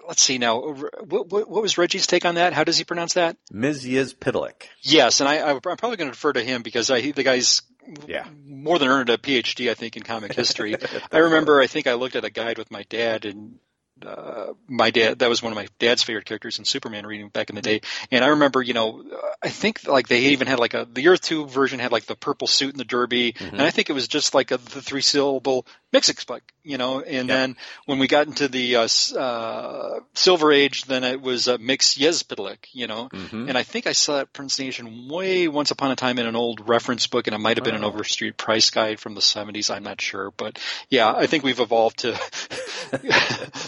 [0.07, 0.59] let's see now.
[0.59, 2.53] What, what, what was Reggie's take on that?
[2.53, 3.37] How does he pronounce that?
[3.53, 4.63] Miziz Pitalik.
[4.81, 7.61] Yes, and I, I, I'm probably going to defer to him because I, the guy's
[8.07, 8.25] Yeah.
[8.45, 10.75] more than earned a PhD, I think, in comic history.
[11.11, 13.59] I remember, I think I looked at a guide with my dad and
[14.05, 17.49] uh, my dad, that was one of my dad's favorite characters in Superman reading back
[17.49, 17.81] in the day.
[18.11, 19.03] And I remember, you know,
[19.41, 22.15] I think like they even had like a, the Earth 2 version had like the
[22.15, 23.33] purple suit and the derby.
[23.33, 23.55] Mm-hmm.
[23.55, 27.27] And I think it was just like a, the three syllable Mxyzptlk, you know, and
[27.27, 27.35] Yeah.
[27.35, 31.95] then when we got into the, uh, uh, Silver Age, then it was uh, Mix
[31.97, 33.49] Yezpidlik, you know, Mhm.
[33.49, 36.67] and I think I saw that pronunciation way once upon a time in an old
[36.69, 37.87] reference book, and it might have been an Oh.
[37.87, 39.71] Overstreet price guide from the 70s.
[39.71, 40.59] I'm not sure, but
[40.89, 42.11] yeah, I think we've evolved to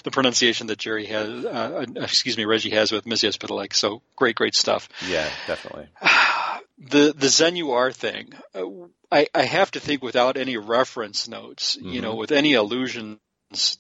[0.04, 1.50] the pronunciation that Jerry has, uh,
[1.98, 3.24] uh, excuse me, Reggie has with Ms.
[3.24, 3.74] Yezpidlik.
[3.74, 4.88] So great, great stuff.
[5.08, 5.88] Yeah, definitely.
[6.84, 7.56] The the Zen
[7.94, 8.64] thing, uh,
[9.12, 12.18] I, I have to think without any reference notes, you know, Mhm.
[12.18, 13.20] with any allusions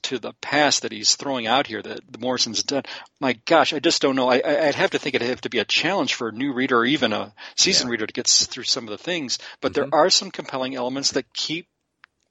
[0.03, 2.83] to the past that he's throwing out here that the Morrison's done.
[3.19, 4.29] My gosh, I just don't know.
[4.29, 6.77] I, I'd have to think it'd have to be a challenge for a new reader
[6.77, 7.93] or even a seasoned Yeah.
[7.93, 9.39] reader to get through some of the things.
[9.61, 9.75] But Mhm.
[9.75, 11.67] there are some compelling elements that keep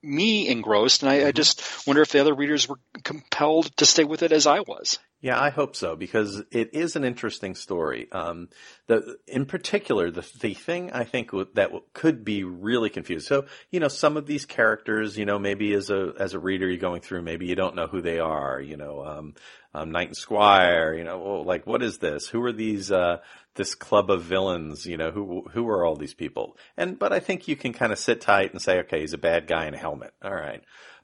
[0.02, 1.34] me engrossed, and I, I Mhm.
[1.34, 4.98] just wonder if the other readers were compelled to stay with it as I was.
[5.22, 8.10] Yeah, I hope so because it is an interesting story.
[8.10, 8.48] Um,
[8.86, 13.26] the in particular, the the thing I think w- that w- could be really confused.
[13.26, 16.66] So you know, some of these characters, you know, maybe as a as a reader
[16.66, 18.62] you're going through, maybe you don't know who they are.
[18.62, 19.34] You know, um,
[19.74, 20.94] um, Knight and Squire.
[20.94, 22.26] You know, well, like what is this?
[22.28, 22.90] Who are these?
[22.90, 23.18] Uh,
[23.56, 24.86] this club of villains.
[24.86, 26.56] You know, who who are all these people?
[26.78, 29.18] And but I think you can kind of sit tight and say, okay, he's a
[29.18, 30.14] bad guy in a helmet.
[30.22, 30.62] All right,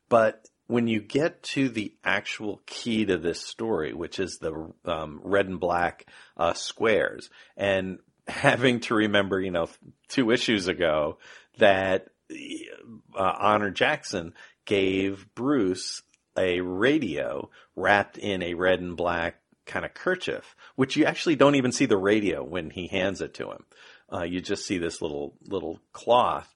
[0.08, 5.20] but when you get to the actual key to this story, which is the um,
[5.22, 7.98] red and black uh, squares, and
[8.28, 9.68] having to remember, you know,
[10.08, 11.18] two issues ago
[11.58, 12.08] that
[13.16, 16.02] uh, Honor Jackson gave Bruce
[16.36, 21.54] a radio wrapped in a red and black kind of kerchief, which you actually don't
[21.54, 23.64] even see the radio when he hands it to him.
[24.12, 26.52] Uh, you just see this little little cloth.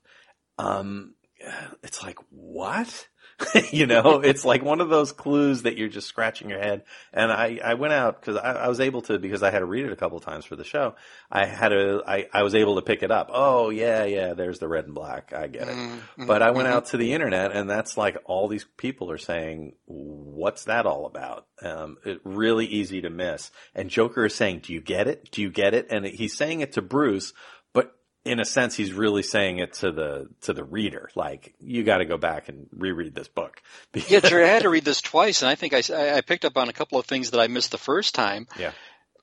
[0.58, 1.14] Um,
[1.82, 3.08] it's like what?
[3.72, 6.82] you know, it's like one of those clues that you're just scratching your head.
[7.12, 9.64] And I, I went out because I, I was able to, because I had to
[9.64, 10.94] read it a couple of times for the show.
[11.30, 13.30] I had a, I, I was able to pick it up.
[13.32, 15.32] Oh yeah, yeah, there's the red and black.
[15.32, 15.76] I get it.
[15.76, 16.26] Mm-hmm.
[16.26, 19.74] But I went out to the internet and that's like all these people are saying,
[19.86, 21.46] what's that all about?
[21.62, 23.50] Um, it really easy to miss.
[23.74, 25.30] And Joker is saying, do you get it?
[25.30, 25.88] Do you get it?
[25.90, 27.32] And he's saying it to Bruce,
[28.24, 31.10] in a sense, he's really saying it to the, to the reader.
[31.14, 33.62] Like, you gotta go back and reread this book.
[34.08, 36.56] Yeah, Jerry, I had to read this twice, and I think I, I picked up
[36.56, 38.72] on a couple of things that I missed the first time Yeah.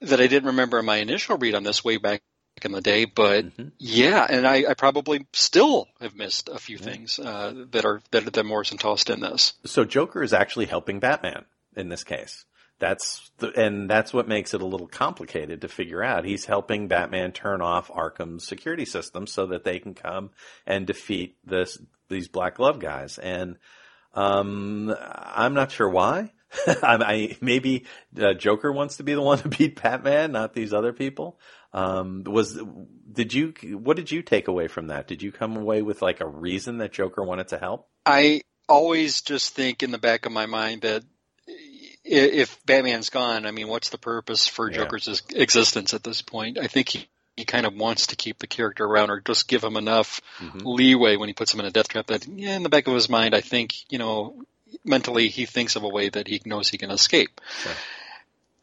[0.02, 2.22] that I didn't remember in my initial read on this way back
[2.64, 3.06] in the day.
[3.06, 3.72] But Mhm.
[3.78, 8.34] yeah, and I, I probably still have missed a few things uh, that are that,
[8.34, 9.54] that Morrison tossed in this.
[9.66, 12.46] So Joker is actually helping Batman in this case.
[12.80, 16.26] That's the, and that's what makes it a little complicated to figure out.
[16.26, 20.30] He's helping Batman turn off Arkham's security system so that they can come
[20.66, 23.18] and defeat this these Black Glove guys.
[23.18, 23.58] And
[24.14, 26.32] um, I'm not sure why.
[26.68, 27.86] I, I maybe
[28.20, 31.40] uh, Joker wants to be the one to beat Batman, not these other people.
[31.74, 32.60] Um, was
[33.12, 35.08] did you what did you take away from that?
[35.08, 37.90] Did you come away with like a reason that Joker wanted to help?
[38.06, 41.04] I always just think in the back of my mind that
[42.08, 44.78] if Batman's gone, I mean, what's the purpose for Yeah.
[44.78, 46.58] Joker's existence at this point?
[46.58, 49.64] I think he, he kind of wants to keep the character around or just give
[49.64, 50.62] him enough Mhm.
[50.66, 52.94] leeway when he puts him in a death trap that, yeah, in the back of
[52.94, 54.42] his mind, I think, you know,
[54.84, 57.40] mentally he thinks of a way that he knows he can escape.
[57.62, 57.74] Sure.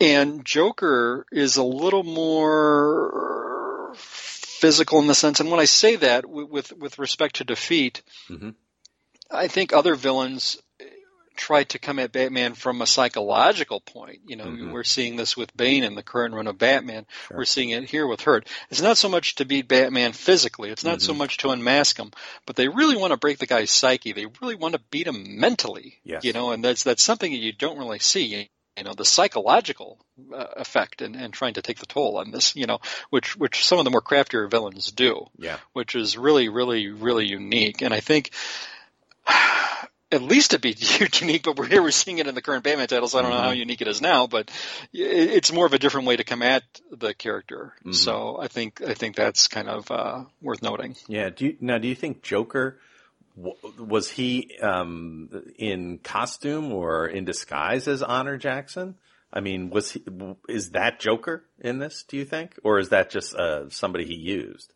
[0.01, 6.27] And Joker is a little more physical in the sense, and when I say that
[6.27, 8.55] with, with, respect to defeat, Mhm.
[9.31, 10.59] I think other villains
[11.37, 14.21] try to come at Batman from a psychological point.
[14.27, 14.71] You know, Mhm.
[14.73, 17.07] we're seeing this with Bane in the current run of Batman.
[17.29, 17.39] Sure.
[17.39, 18.49] We're seeing it here with Hurt.
[18.71, 20.71] It's not so much to beat Batman physically.
[20.71, 21.19] It's not so Mhm.
[21.19, 22.13] much to unmask him,
[22.47, 24.13] but they really want to break the guy's psyche.
[24.13, 25.99] They really want to beat him mentally.
[26.05, 26.25] Yes.
[26.25, 28.49] You know, and that's that's something that you don't really see.
[28.77, 32.55] You know, the psychological uh, effect and, and trying to take the toll on this.
[32.57, 35.59] You know, which which some of the more craftier villains do Yeah.
[35.73, 37.83] which is really, really, really unique.
[37.83, 38.31] And I think
[40.15, 40.75] at least to be
[41.21, 43.31] unique, but we're here, we're seeing it in the current Batman title, so I don't
[43.33, 43.57] know how Mhm.
[43.59, 44.51] unique it is now, but
[44.93, 47.75] it's more of a different way to come at the character.
[47.85, 47.95] Mhm.
[47.95, 50.97] So I think, I think that's kind of, uh, worth noting.
[51.09, 51.31] Yeah.
[51.31, 52.79] Do you, now, do you think Joker
[53.37, 58.95] was he um, in costume or in disguise as Honor Jackson?
[59.33, 60.05] I mean, was he,
[60.49, 62.05] is that Joker in this?
[62.07, 64.73] Do you think, or is that just uh, somebody he used?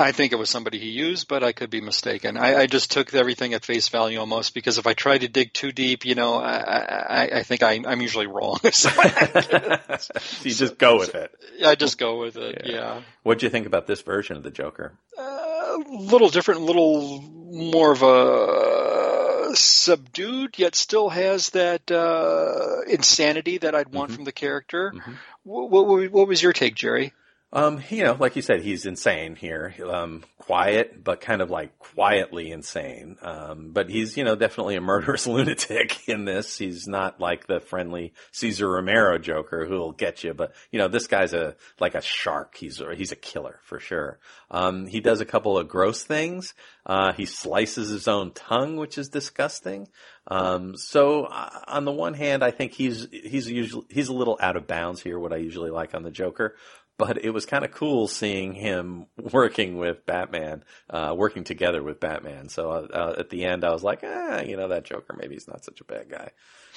[0.00, 2.36] I think it was somebody he used, but I could be mistaken.
[2.36, 5.52] I, I just took everything at face value almost because if I try to dig
[5.52, 8.58] too deep, you know, I, I, I think I, I'm usually wrong.
[8.72, 8.88] so
[10.42, 11.32] you just go with it.
[11.64, 12.62] I just go with it.
[12.64, 12.72] Yeah.
[12.72, 13.02] yeah.
[13.24, 14.92] What do you think about this version of the Joker?
[15.18, 22.82] a little different, a little more of a uh, subdued, yet still has that uh,
[22.86, 24.14] insanity that I'd want Mhm.
[24.16, 24.92] from the character.
[24.94, 25.14] Mhm.
[25.44, 27.12] What, what, what was your take, Jerry?
[27.50, 29.74] Um, you know, like you said, he's insane here.
[29.82, 33.16] Um, quiet, but kind of like quietly insane.
[33.22, 36.58] Um, but he's, you know, definitely a murderous lunatic in this.
[36.58, 41.06] He's not like the friendly Cesar Romero Joker who'll get you, but you know, this
[41.06, 42.54] guy's a, like a shark.
[42.56, 44.18] He's, he's a killer for sure.
[44.50, 46.52] Um, he does a couple of gross things.
[46.84, 49.88] Uh, he slices his own tongue, which is disgusting.
[50.26, 54.38] Um, so uh, on the one hand, I think he's, he's usually, he's a little
[54.40, 56.54] out of bounds here, what I usually like on the Joker
[56.98, 62.00] but it was kind of cool seeing him working with Batman, uh, working together with
[62.00, 62.48] Batman.
[62.48, 65.34] So uh, uh, at the end, I was like, ah, you know, that Joker maybe
[65.34, 66.30] he's not such a bad guy.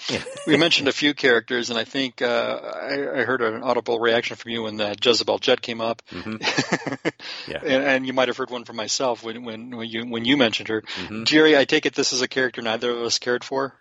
[0.47, 4.35] We mentioned a few characters, and I think uh, I, I heard an audible reaction
[4.35, 6.37] from you when the Jezebel Jet came up, hmm
[7.47, 7.59] Yeah.
[7.63, 10.37] and, and you might have heard one from myself when when, when you when you
[10.37, 10.83] mentioned her.
[11.07, 13.75] hmm Jerry, I take it this is a character neither of us cared for,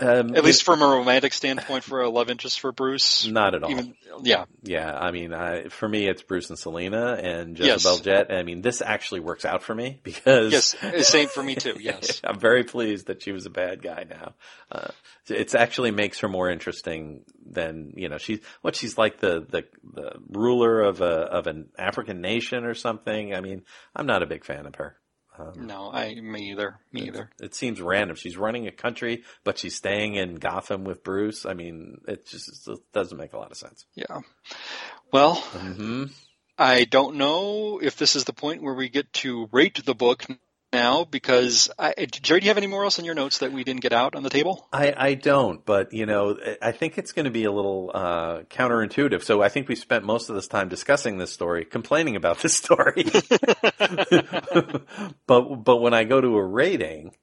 [0.00, 3.26] Um, at least from a romantic standpoint, for a love interest for Bruce.
[3.28, 3.70] not at all.
[3.70, 7.84] Even yeah, Yeah, I mean, I, for me, it's Bruce and Selina and Yes.
[7.84, 8.32] Jezebel Jet.
[8.32, 11.76] I mean, this actually works out for me because yes, same for me too.
[11.78, 12.20] Yes.
[12.24, 14.34] I'm very pleased that she was a bad guy now.
[14.70, 14.88] Uh,
[15.28, 18.18] it actually makes her more interesting than you know.
[18.18, 19.64] She's what she's like the the
[19.94, 23.32] the ruler of a of an African nation or something.
[23.32, 23.62] I mean,
[23.94, 24.96] I'm not a big fan of her.
[25.38, 26.78] Um, No, I me either.
[26.92, 27.30] Me either.
[27.40, 28.16] It seems random.
[28.16, 31.44] She's running a country, but she's staying in Gotham with Bruce.
[31.44, 33.84] I mean, it just it doesn't make a lot of sense.
[33.94, 34.20] Yeah.
[35.12, 36.04] Well, hmm
[36.56, 40.24] I don't know if this is the point where we get to rate the book
[40.74, 43.64] now because I, Jerry, do you have any more else in your notes that we
[43.64, 44.68] didn't get out on the table?
[44.72, 48.40] I, I don't, but you know, I think it's going to be a little uh,
[48.50, 49.22] counterintuitive.
[49.22, 52.56] So I think we spent most of this time discussing this story, complaining about this
[52.56, 53.04] story.
[55.26, 57.14] but but when I go to a rating,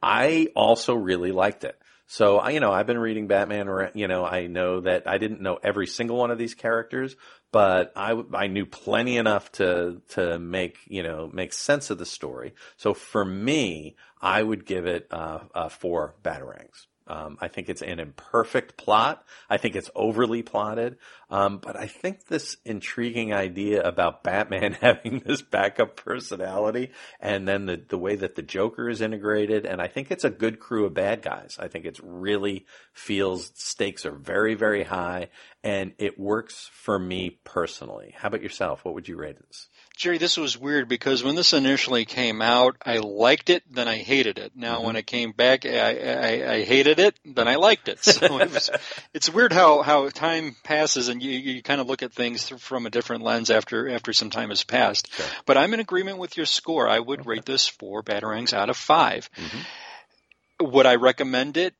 [0.00, 1.76] I also really liked it.
[2.12, 3.90] So I, you know, I've been reading Batman.
[3.94, 7.16] You know, I know that I didn't know every single one of these characters,
[7.52, 12.04] but I I knew plenty enough to to make you know make sense of the
[12.04, 12.52] story.
[12.76, 16.86] So for me, I would give it uh, uh, four batarangs.
[17.12, 19.22] Um, I think it's an imperfect plot.
[19.50, 20.96] I think it's overly plotted.
[21.28, 26.90] Um, but I think this intriguing idea about Batman having this backup personality
[27.20, 29.66] and then the, the way that the Joker is integrated.
[29.66, 31.58] And I think it's a good crew of bad guys.
[31.60, 35.28] I think it really feels stakes are very, very high
[35.62, 38.14] and it works for me personally.
[38.16, 38.86] How about yourself?
[38.86, 39.68] What would you rate this?
[39.96, 43.98] Jerry, this was weird because when this initially came out, I liked it, then I
[43.98, 44.52] hated it.
[44.56, 44.86] Now, Mm-hmm.
[44.86, 48.02] when it came back, I, I, I hated it, then I liked it.
[48.02, 48.70] So it was,
[49.14, 52.60] it's weird how, how time passes and you, you kind of look at things th-
[52.60, 55.12] from a different lens after, after some time has passed.
[55.12, 55.26] Sure.
[55.46, 56.88] But I'm in agreement with your score.
[56.88, 60.72] I would rate this four batarangs out of 5 Mhm.
[60.72, 61.74] Would I recommend it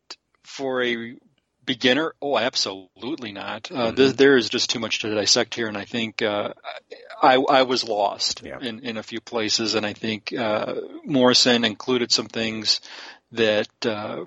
[0.45, 1.17] for a
[1.65, 2.15] beginner?
[2.21, 3.71] Oh, absolutely not.
[3.71, 3.97] Uh, Mhm.
[3.97, 6.53] th- there is just too much to dissect here, and I think uh,
[7.23, 8.59] I, I was lost Yeah.
[8.61, 12.81] in, in a few places, and I think uh, Morrison included some things
[13.33, 14.25] that uh,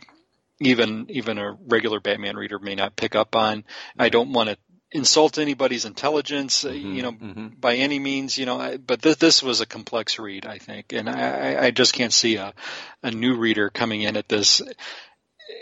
[0.60, 3.66] even even a regular Batman reader may not pick up on.
[4.00, 4.58] I don't want to
[4.92, 7.60] insult anybody's intelligence, uh, you know, Mhm.
[7.60, 10.94] by any means, you know, I, but th- this was a complex read, I think,
[10.94, 12.54] and I, I just can't see a,
[13.04, 14.62] a new reader coming in at this.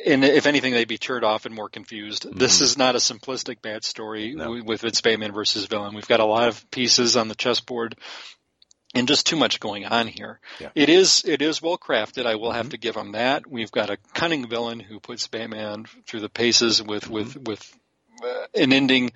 [0.06, 2.26] And if anything, they'd be turned off and more confused.
[2.38, 4.62] This is not a simplistic bad story No.
[4.64, 5.94] with its Batman versus villain.
[5.96, 7.96] We've got a lot of pieces on the chessboard
[8.96, 10.40] and just too much going on here.
[10.60, 10.70] Yeah.
[10.76, 12.26] It is it is well crafted.
[12.26, 13.46] I will have to give him that.
[13.50, 17.78] We've got a cunning villain who puts Batman through the paces with with with
[18.24, 19.12] uh, an ending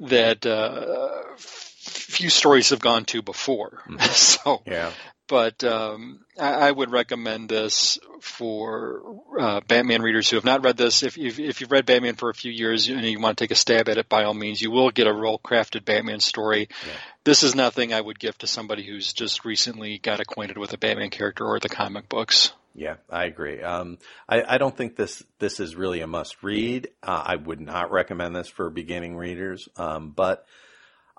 [0.00, 3.82] that uh, few stories have gone to before.
[4.12, 4.92] so, Yeah.
[5.28, 10.76] But um, I, I would recommend this for uh, Batman readers who have not read
[10.76, 11.02] this.
[11.02, 13.50] If you've, if you've read Batman for a few years and you want to take
[13.52, 16.68] a stab at it, by all means, you will get a well crafted Batman story.
[16.86, 16.92] Yeah.
[17.24, 20.78] This is nothing I would give to somebody who's just recently got acquainted with a
[20.78, 22.52] Batman character or the comic books.
[22.74, 23.60] Yeah, I agree.
[23.60, 23.98] Um,
[24.28, 26.88] I, I don't think this this is really a must read.
[27.02, 29.68] Uh, I would not recommend this for beginning readers.
[29.76, 30.46] Um, but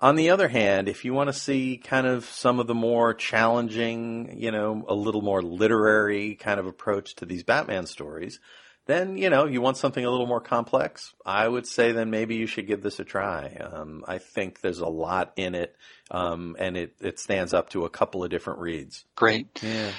[0.00, 3.12] on the other hand, if you want to see kind of some of the more
[3.14, 8.40] challenging, you know, a little more literary kind of approach to these Batman stories,
[8.86, 11.12] then you know you want something a little more complex.
[11.24, 13.56] I would say then maybe you should give this a try.
[13.60, 15.76] Um, I think there's a lot in it,
[16.10, 19.04] um, and it it stands up to a couple of different reads.
[19.14, 19.46] Great.
[19.62, 19.92] Yeah.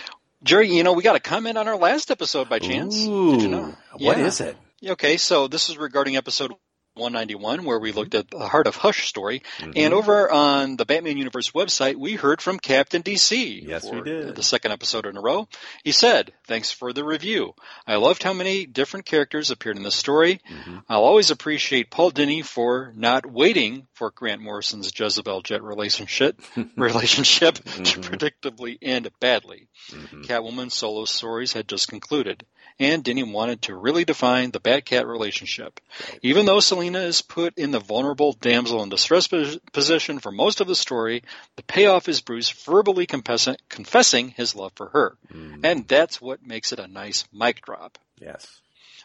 [0.43, 3.05] Jerry, you know, we got a comment on our last episode by chance.
[3.05, 3.75] Ooh, Did you know?
[3.99, 4.25] what Yeah.
[4.25, 4.57] is it?
[4.83, 6.51] Okay, so this is regarding episode
[6.95, 9.41] 191, where we looked at the Heart of Hush story.
[9.59, 9.73] Mhm.
[9.77, 13.63] And over on the Batman Universe website, we heard from Captain DC.
[13.65, 14.35] Yes, we did.
[14.35, 15.47] The second episode in a row.
[15.83, 17.53] He said, Thanks for the review.
[17.87, 20.41] I loved how many different characters appeared in the story.
[20.51, 20.77] Mm-hmm.
[20.89, 26.41] I'll always appreciate Paul Dini for not waiting for Grant Morrison's Jezebel Jet relationship,
[26.75, 28.01] relationship to Mhm.
[28.03, 29.69] predictably end badly.
[29.91, 30.25] Mhm.
[30.25, 32.45] Catwoman's solo stories had just concluded,
[32.81, 35.79] and Dini wanted to really define the Bat-Cat relationship.
[36.23, 39.29] Even though Selina is put in the vulnerable damsel in distress
[39.71, 41.21] position for most of the story,
[41.57, 45.15] the payoff is Bruce verbally confessing his love for her.
[45.31, 45.63] Mm.
[45.63, 47.99] And that's what makes it a nice mic drop.
[48.19, 48.47] Yes.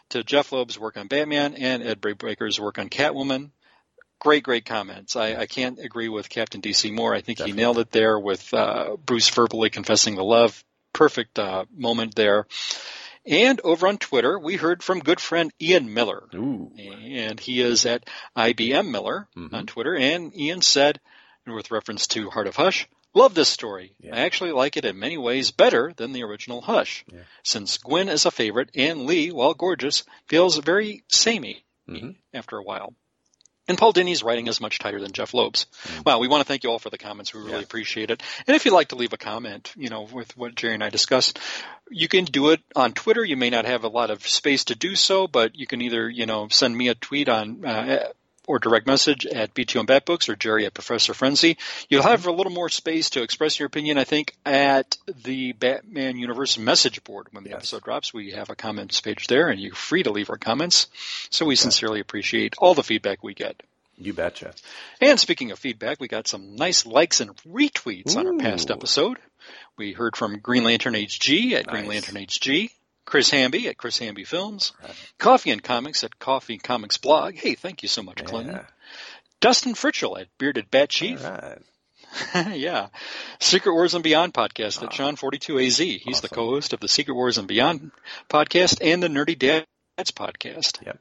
[0.09, 3.51] To Jeph Loeb's work on Batman and Ed Brubaker's work on Catwoman,
[4.17, 5.15] great, great comments.
[5.15, 7.13] I, I can't agree with Captain DC more.
[7.13, 7.51] I think Definitely.
[7.51, 10.63] he nailed it there with uh, Bruce verbally confessing the love.
[10.93, 12.47] Perfect uh, moment there.
[13.27, 16.27] And over on Twitter, we heard from good friend Ian Miller.
[16.33, 16.71] Ooh.
[16.77, 19.53] And he is at IBM Miller Mhm.
[19.53, 19.95] on Twitter.
[19.95, 20.99] And Ian said,
[21.45, 23.93] with reference to Heart of Hush, love this story.
[23.99, 24.15] Yeah.
[24.15, 27.03] I actually like it in many ways better than the original Hush.
[27.11, 27.19] Yeah.
[27.43, 32.15] Since Nguyen is a favorite and Lee, while gorgeous, feels very samey Mhm.
[32.33, 32.95] after a while.
[33.67, 35.65] And Paul Dini's writing is much tighter than Jeph Loeb's.
[36.05, 37.33] Wow, we want to thank you all for the comments.
[37.33, 37.57] We really Mm.
[37.57, 37.63] Yeah.
[37.63, 38.23] appreciate it.
[38.47, 40.89] And if you'd like to leave a comment, you know, with what Jerry and I
[40.89, 41.39] discussed,
[41.89, 43.23] you can do it on Twitter.
[43.25, 46.09] You may not have a lot of space to do so, but you can either,
[46.09, 48.07] you know, send me a tweet on, uh,
[48.47, 51.57] or direct message at B2 and Batbooks or Jerry at Professor Frenzy.
[51.89, 56.17] You'll have a little more space to express your opinion, I think, at the Batman
[56.17, 57.27] Universe message board.
[57.31, 57.57] When the Yes.
[57.57, 60.87] episode drops, we have a comments page there and you're free to leave our comments.
[61.29, 63.61] So we sincerely appreciate all the feedback we get.
[63.99, 64.53] You betcha.
[65.01, 69.17] And speaking of feedback, we got some nice likes and retweets on our past episode.
[69.75, 72.69] We heard from Green Lantern HG at Green Lantern HG,
[73.07, 74.73] Chris Hamby at Chris Hamby Films,
[75.17, 77.35] Coffee and Comics at Coffee and Comics Blog.
[77.35, 78.59] Hey, thank you so much, Clinton.
[79.39, 81.23] Dustin Fritchell at Bearded Bat Chief.
[81.23, 81.59] Right.
[82.57, 82.87] yeah.
[83.39, 84.91] Secret Wars and Beyond podcast at Ah.
[84.91, 85.99] Sean42AZ.
[86.01, 87.91] He's the co-host of the Secret Wars and Beyond
[88.29, 90.85] podcast and the Nerdy Dads podcast.
[90.85, 90.99] Yep.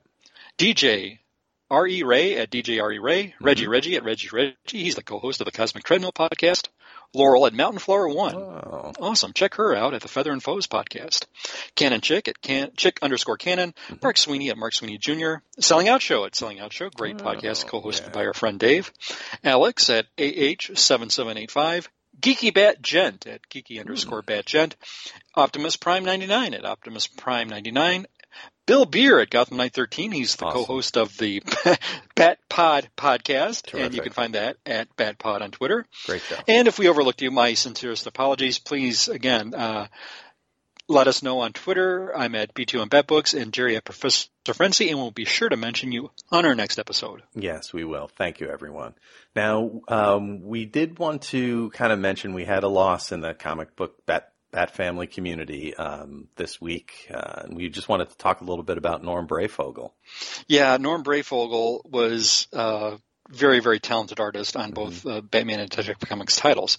[0.58, 1.18] DJ
[1.70, 2.04] R.E.
[2.04, 2.98] Ray at DJ R.E.
[3.00, 3.24] Ray.
[3.24, 3.44] Mm-hmm.
[3.44, 4.54] Reggie Reggie at Reggie Reggie.
[4.64, 6.68] He's the co-host of the Cosmic Treadmill podcast.
[7.16, 8.34] Laurel at Mountain Flower One.
[8.34, 8.92] Oh.
[9.00, 9.32] Awesome.
[9.32, 11.24] Check her out at the Feather and Foes podcast.
[11.74, 13.72] Cannon Chick at can, Chick underscore Cannon.
[13.88, 13.94] Mm-hmm.
[14.02, 15.36] Mark Sweeney at Mark Sweeney Jr.
[15.58, 16.90] Selling Out Show at Selling Out Show.
[16.90, 18.10] Great Oh, podcast co-hosted yeah.
[18.10, 18.92] by our friend Dave.
[19.42, 21.88] Alex at AH7785.
[22.20, 24.26] Geeky Bat Gent at Geeky underscore Hmm.
[24.26, 24.76] Bat Gent.
[25.34, 28.06] Optimus Prime 99 at Optimus Prime 99.
[28.66, 30.12] Bill Beer at Gotham Knight 13.
[30.12, 30.64] He's the Awesome.
[30.64, 31.42] co-host of the
[32.16, 33.72] Bat Pod podcast.
[33.78, 35.86] And you can find that at Bat Pod on Twitter.
[36.06, 36.36] Great show.
[36.48, 38.58] And if we overlooked you, my sincerest apologies.
[38.58, 39.86] Please, again, uh,
[40.88, 42.16] let us know on Twitter.
[42.16, 45.56] I'm at B2 and BatBooks and Jerry at Professor Frenzy, and we'll be sure to
[45.56, 47.22] mention you on our next episode.
[47.34, 48.08] Yes, we will.
[48.16, 48.94] Thank you, everyone.
[49.34, 53.34] Now, um, we did want to kind of mention we had a loss in the
[53.34, 57.10] comic book Bat, Bat family community um, this week.
[57.12, 59.90] Uh, and we just wanted to talk a little bit about Norm Breyfogle.
[60.48, 62.98] Yeah, Norm Breyfogle was a
[63.28, 66.78] very, very talented artist on both uh, Batman and Detective Comics titles.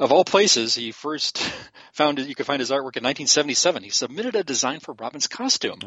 [0.00, 1.38] Of all places, he first
[1.92, 3.82] found you could find his artwork in 1977.
[3.82, 5.80] He submitted a design for Robin's costume,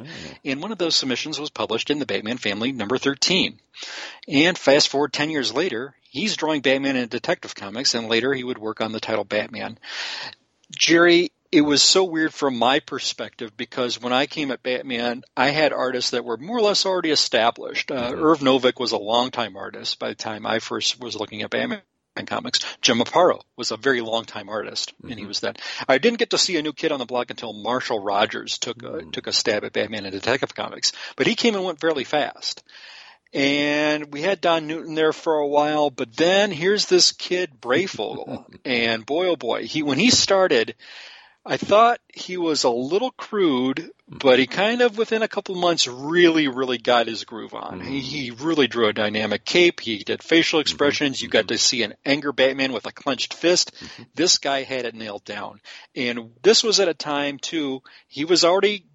[0.45, 3.59] and one of those submissions was published in the Batman Family number 13.
[4.28, 8.43] And fast forward 10 years later, he's drawing Batman in Detective Comics, and later he
[8.43, 9.80] would work on the title Batman.
[10.72, 15.49] Jerry, it was so weird from my perspective because when I came at Batman, I
[15.49, 17.91] had artists that were more or less already established.
[17.91, 18.24] Uh, mm-hmm.
[18.24, 21.82] Irv Novick was a longtime artist by the time I first was looking at Batman
[22.26, 22.59] comics.
[22.82, 25.28] Jim Aparo was a very long time artist, and he mm-hmm.
[25.28, 25.59] was that.
[25.88, 28.82] I didn't get to see a new kid on the block until Marshall Rogers took
[28.84, 29.09] a, mm-hmm.
[29.11, 32.63] took a stab at Batman and Detective Comics, but he came and went fairly fast.
[33.36, 38.45] And we had Don Newton there for a while, but then here's this kid Breyfogle,
[38.65, 40.73] and boy oh boy, he when he started,
[41.45, 45.86] I thought he was a little crude, but he kind of within a couple months
[45.86, 47.81] really, really got his groove on.
[47.81, 47.99] He, mm-hmm.
[47.99, 49.81] he really drew a dynamic cape.
[49.81, 50.61] He did facial mm-hmm.
[50.61, 51.21] expressions.
[51.21, 53.75] You got to see an anger Batman with a clenched fist.
[53.75, 54.03] Mm-hmm.
[54.15, 55.59] This guy had it nailed down.
[55.93, 58.86] And this was at a time too, he was already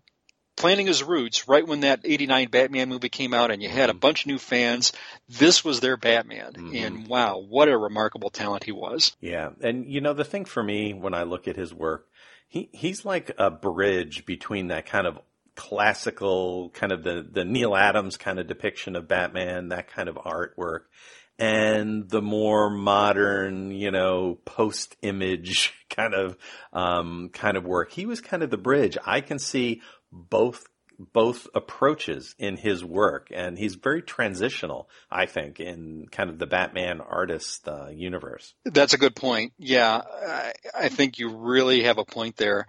[0.61, 3.95] planting his roots right when that 89 Batman movie came out and you had a
[3.95, 4.93] bunch of new fans.
[5.29, 6.71] This was their Batman.
[6.75, 9.17] And wow, what a remarkable talent he was.
[9.21, 12.09] Yeah, and you know the thing for me when I look at his work,
[12.47, 15.19] he he's like a bridge between that kind of
[15.57, 20.17] classical kind of the the Neal Adams kind of depiction of Batman, that kind of
[20.17, 20.81] artwork,
[21.39, 26.37] and the more modern, you know, post image kind of
[26.73, 27.93] um kind of work.
[27.93, 28.99] He was kind of the bridge.
[29.07, 29.81] I can see
[30.13, 30.67] both
[31.13, 36.47] both approaches in his work, and he's very transitional, I think, in kind of the
[36.47, 38.53] Batman artist uh, universe.
[38.67, 39.55] That's a good point.
[39.59, 42.67] Yeah, I, I think you really have a point there.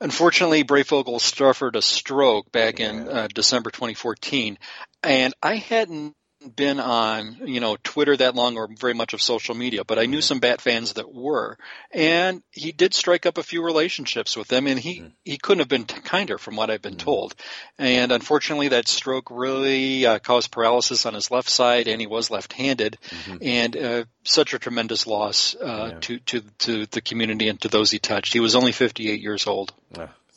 [0.00, 4.58] Unfortunately, Breyfogle suffered a stroke back in uh, December 2014,
[5.02, 6.14] and I hadn't
[6.48, 10.06] been on, you know, Twitter that long or very much of social media, but I
[10.06, 10.22] knew mm-hmm.
[10.22, 11.56] some Bat fans that were.
[11.92, 15.08] And he did strike up a few relationships with them and he, mm-hmm.
[15.24, 17.04] he couldn't have been kinder from what I've been mm-hmm.
[17.04, 17.34] told.
[17.78, 22.30] And unfortunately that stroke really uh, caused paralysis on his left side and he was
[22.30, 23.36] left-handed mm-hmm.
[23.40, 25.98] and uh, such a tremendous loss uh, yeah.
[26.00, 28.32] to, to, to the community and to those he touched.
[28.32, 29.72] He was only 58 years old.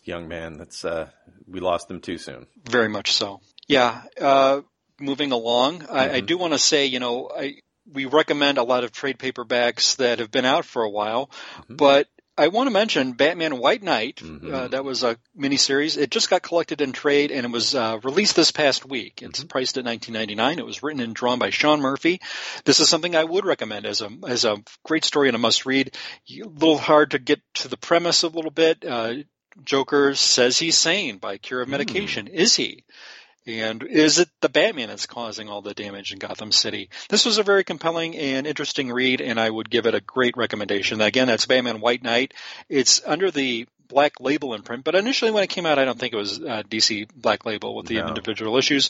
[0.03, 1.09] young man, that's, uh,
[1.47, 2.47] we lost him too soon.
[2.65, 3.41] Very much so.
[3.67, 4.01] Yeah.
[4.19, 4.61] Uh,
[4.99, 5.79] moving along.
[5.79, 5.95] Mm-hmm.
[5.95, 6.25] I, I, mm-hmm.
[6.25, 7.57] do want to say, you know, I,
[7.91, 11.75] we recommend a lot of trade paperbacks that have been out for a while, mm-hmm.
[11.75, 12.07] but
[12.39, 14.17] I want to mention Batman White Knight.
[14.17, 14.53] Mm-hmm.
[14.53, 15.97] Uh, that was a miniseries.
[15.97, 19.23] It just got collected in trade and it was uh, released this past week.
[19.23, 19.47] It's mm-hmm.
[19.47, 20.57] priced at 19.99.
[20.59, 22.21] It was written and drawn by Sean Murphy.
[22.63, 25.65] This is something I would recommend as a as a great story and a must
[25.65, 25.95] read.
[26.29, 28.85] A little hard to get to the premise a little bit.
[28.85, 29.15] Uh,
[29.63, 32.27] Joker says he's sane by cure of medication.
[32.27, 32.33] Mm.
[32.33, 32.83] Is he?
[33.47, 36.89] And is it the Batman that's causing all the damage in Gotham City?
[37.07, 40.35] This was a very compelling and interesting read, and I would give it a great
[40.35, 40.99] recommendation.
[40.99, 42.33] Again, that's Batman White Knight.
[42.67, 46.13] It's under the Black Label imprint, but initially when it came out, I don't think
[46.13, 48.07] it was uh, DC Black Label with the no.
[48.07, 48.89] individual issues.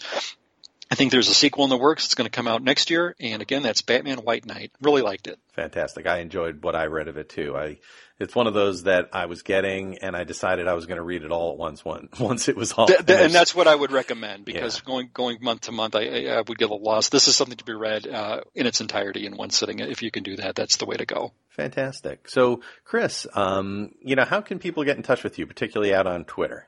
[0.89, 2.05] I think there's a sequel in the works.
[2.05, 4.71] It's going to come out next year, and again, that's Batman White Knight.
[4.81, 5.37] Really liked it.
[5.53, 6.07] Fantastic.
[6.07, 7.55] I enjoyed what I read of it too.
[7.55, 7.77] I
[8.19, 11.03] it's one of those that I was getting, and I decided I was going to
[11.03, 11.85] read it all at once.
[11.85, 14.85] One, once it was all, th- th- and that's what I would recommend because yeah.
[14.85, 17.09] going going month to month, I, I, would get a loss.
[17.09, 19.79] This is something to be read uh, in its entirety in one sitting.
[19.79, 21.31] If you can do that, that's the way to go.
[21.49, 22.29] Fantastic.
[22.29, 26.07] So, Chris, um, you know, how can people get in touch with you, particularly out
[26.07, 26.67] on Twitter?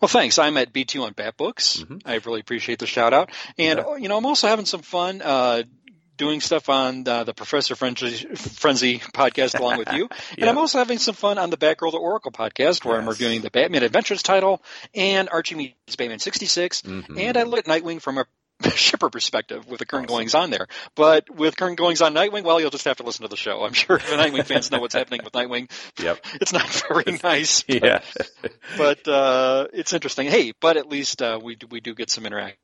[0.00, 0.38] Well, thanks.
[0.38, 1.78] I'm at B2 on Bat Books.
[1.78, 1.98] Mm-hmm.
[2.04, 3.30] I really appreciate the shout out.
[3.58, 3.96] And, yeah.
[3.96, 5.62] you know, I'm also having some fun, uh,
[6.16, 10.08] doing stuff on uh, the Professor Frenzy, Frenzy podcast along with you.
[10.38, 13.02] And I'm also having some fun on the Batgirl the Oracle podcast where yes.
[13.02, 14.62] I'm reviewing the Batman Adventures title
[14.94, 16.82] and Archie meets Batman 66.
[16.82, 17.18] Mm-hmm.
[17.18, 18.26] And I look at Nightwing from a
[18.74, 20.18] shipper perspective with the current awesome.
[20.18, 20.66] goings on there.
[20.94, 23.62] But with current goings on Nightwing, well, you'll just have to listen to the show.
[23.64, 25.70] I'm sure the Nightwing fans know what's happening with Nightwing.
[26.02, 26.24] Yep.
[26.40, 27.62] It's not very nice.
[27.62, 28.00] But, yeah.
[28.76, 30.28] but, uh, it's interesting.
[30.28, 32.61] Hey, but at least, uh, we do, we do get some interaction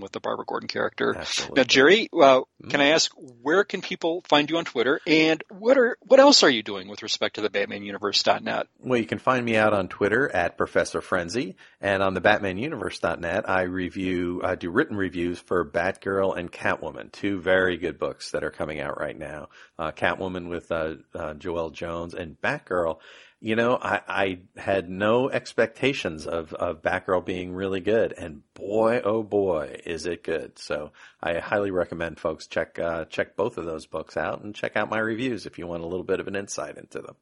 [0.00, 1.14] with the Barbara Gordon character.
[1.16, 1.60] Absolutely.
[1.60, 3.10] Now, Jerry, uh, can I ask
[3.42, 6.88] where can people find you on Twitter, and what are what else are you doing
[6.88, 8.68] with respect to the BatmanUniverse.net?
[8.78, 13.48] Well, you can find me out on Twitter at Professor Frenzy, and on the BatmanUniverse.net,
[13.48, 18.44] I review I do written reviews for Batgirl and Catwoman, two very good books that
[18.44, 19.48] are coming out right now.
[19.78, 22.98] Uh, Catwoman with uh, uh Joëlle Jones and Batgirl
[23.40, 29.00] you know, I, I had no expectations of, of Batgirl being really good, and boy,
[29.04, 30.58] oh boy, is it good!
[30.58, 34.76] So I highly recommend folks check uh, check both of those books out and check
[34.76, 37.14] out my reviews if you want a little bit of an insight into them.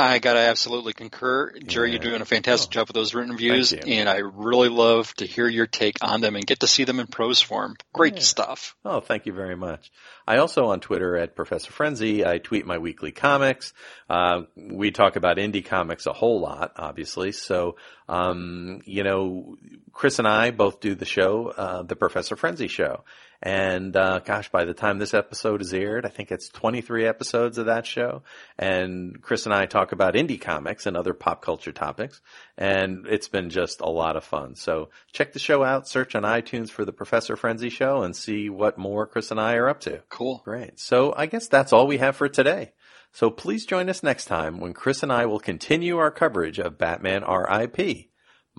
[0.00, 1.52] I gotta absolutely concur.
[1.58, 1.94] Jerry, yeah.
[1.94, 2.72] you're doing a fantastic oh.
[2.72, 6.36] job with those written reviews, and I really love to hear your take on them
[6.36, 7.74] and get to see them in prose form.
[7.92, 8.20] Great yeah.
[8.20, 8.76] stuff.
[8.84, 9.90] Oh, thank you very much.
[10.24, 13.72] I also on Twitter at Professor Frenzy, I tweet my weekly comics.
[14.08, 17.32] Uh, we talk about indie comics a whole lot, obviously.
[17.32, 17.74] So,
[18.08, 19.56] um, you know,
[19.92, 23.02] Chris and I both do the show, uh, the Professor Frenzy show.
[23.40, 27.58] And uh, gosh, by the time this episode is aired, I think it's 23 episodes
[27.58, 28.22] of that show.
[28.58, 32.20] And Chris and I talk about indie comics and other pop culture topics.
[32.56, 34.56] And it's been just a lot of fun.
[34.56, 38.50] So check the show out, search on iTunes for the Professor Frenzy show and see
[38.50, 40.02] what more Chris and I are up to.
[40.08, 40.42] Cool.
[40.44, 40.80] Great.
[40.80, 42.72] So I guess that's all we have for today.
[43.12, 46.76] So please join us next time when Chris and I will continue our coverage of
[46.76, 48.07] Batman RIP.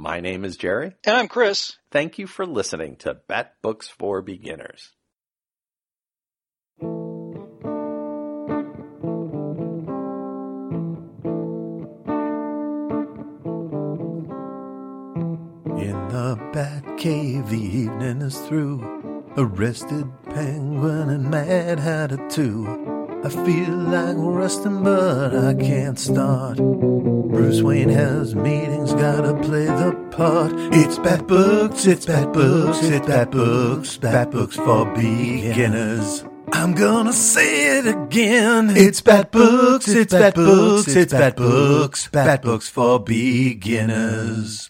[0.01, 0.95] My name is Jerry.
[1.03, 1.75] And I'm Chris.
[1.91, 4.93] Thank you for listening to Bat Books for Beginners.
[6.79, 6.95] In
[16.07, 19.25] the Bat Cave, the evening is through.
[19.35, 22.98] Arrested Penguin and Mad Hatter too.
[23.21, 26.57] I feel like resting, but I can't start.
[26.57, 30.53] Bruce Wayne has meetings, gotta play the part.
[30.73, 36.23] It's Bat Books, it's Bat Books, it's Bat Books, Bat Books for beginners.
[36.53, 38.71] I'm gonna say it again.
[38.75, 44.67] It's Bat Books, it's Bat Books, it's Bat Books, Bat Books for beginners.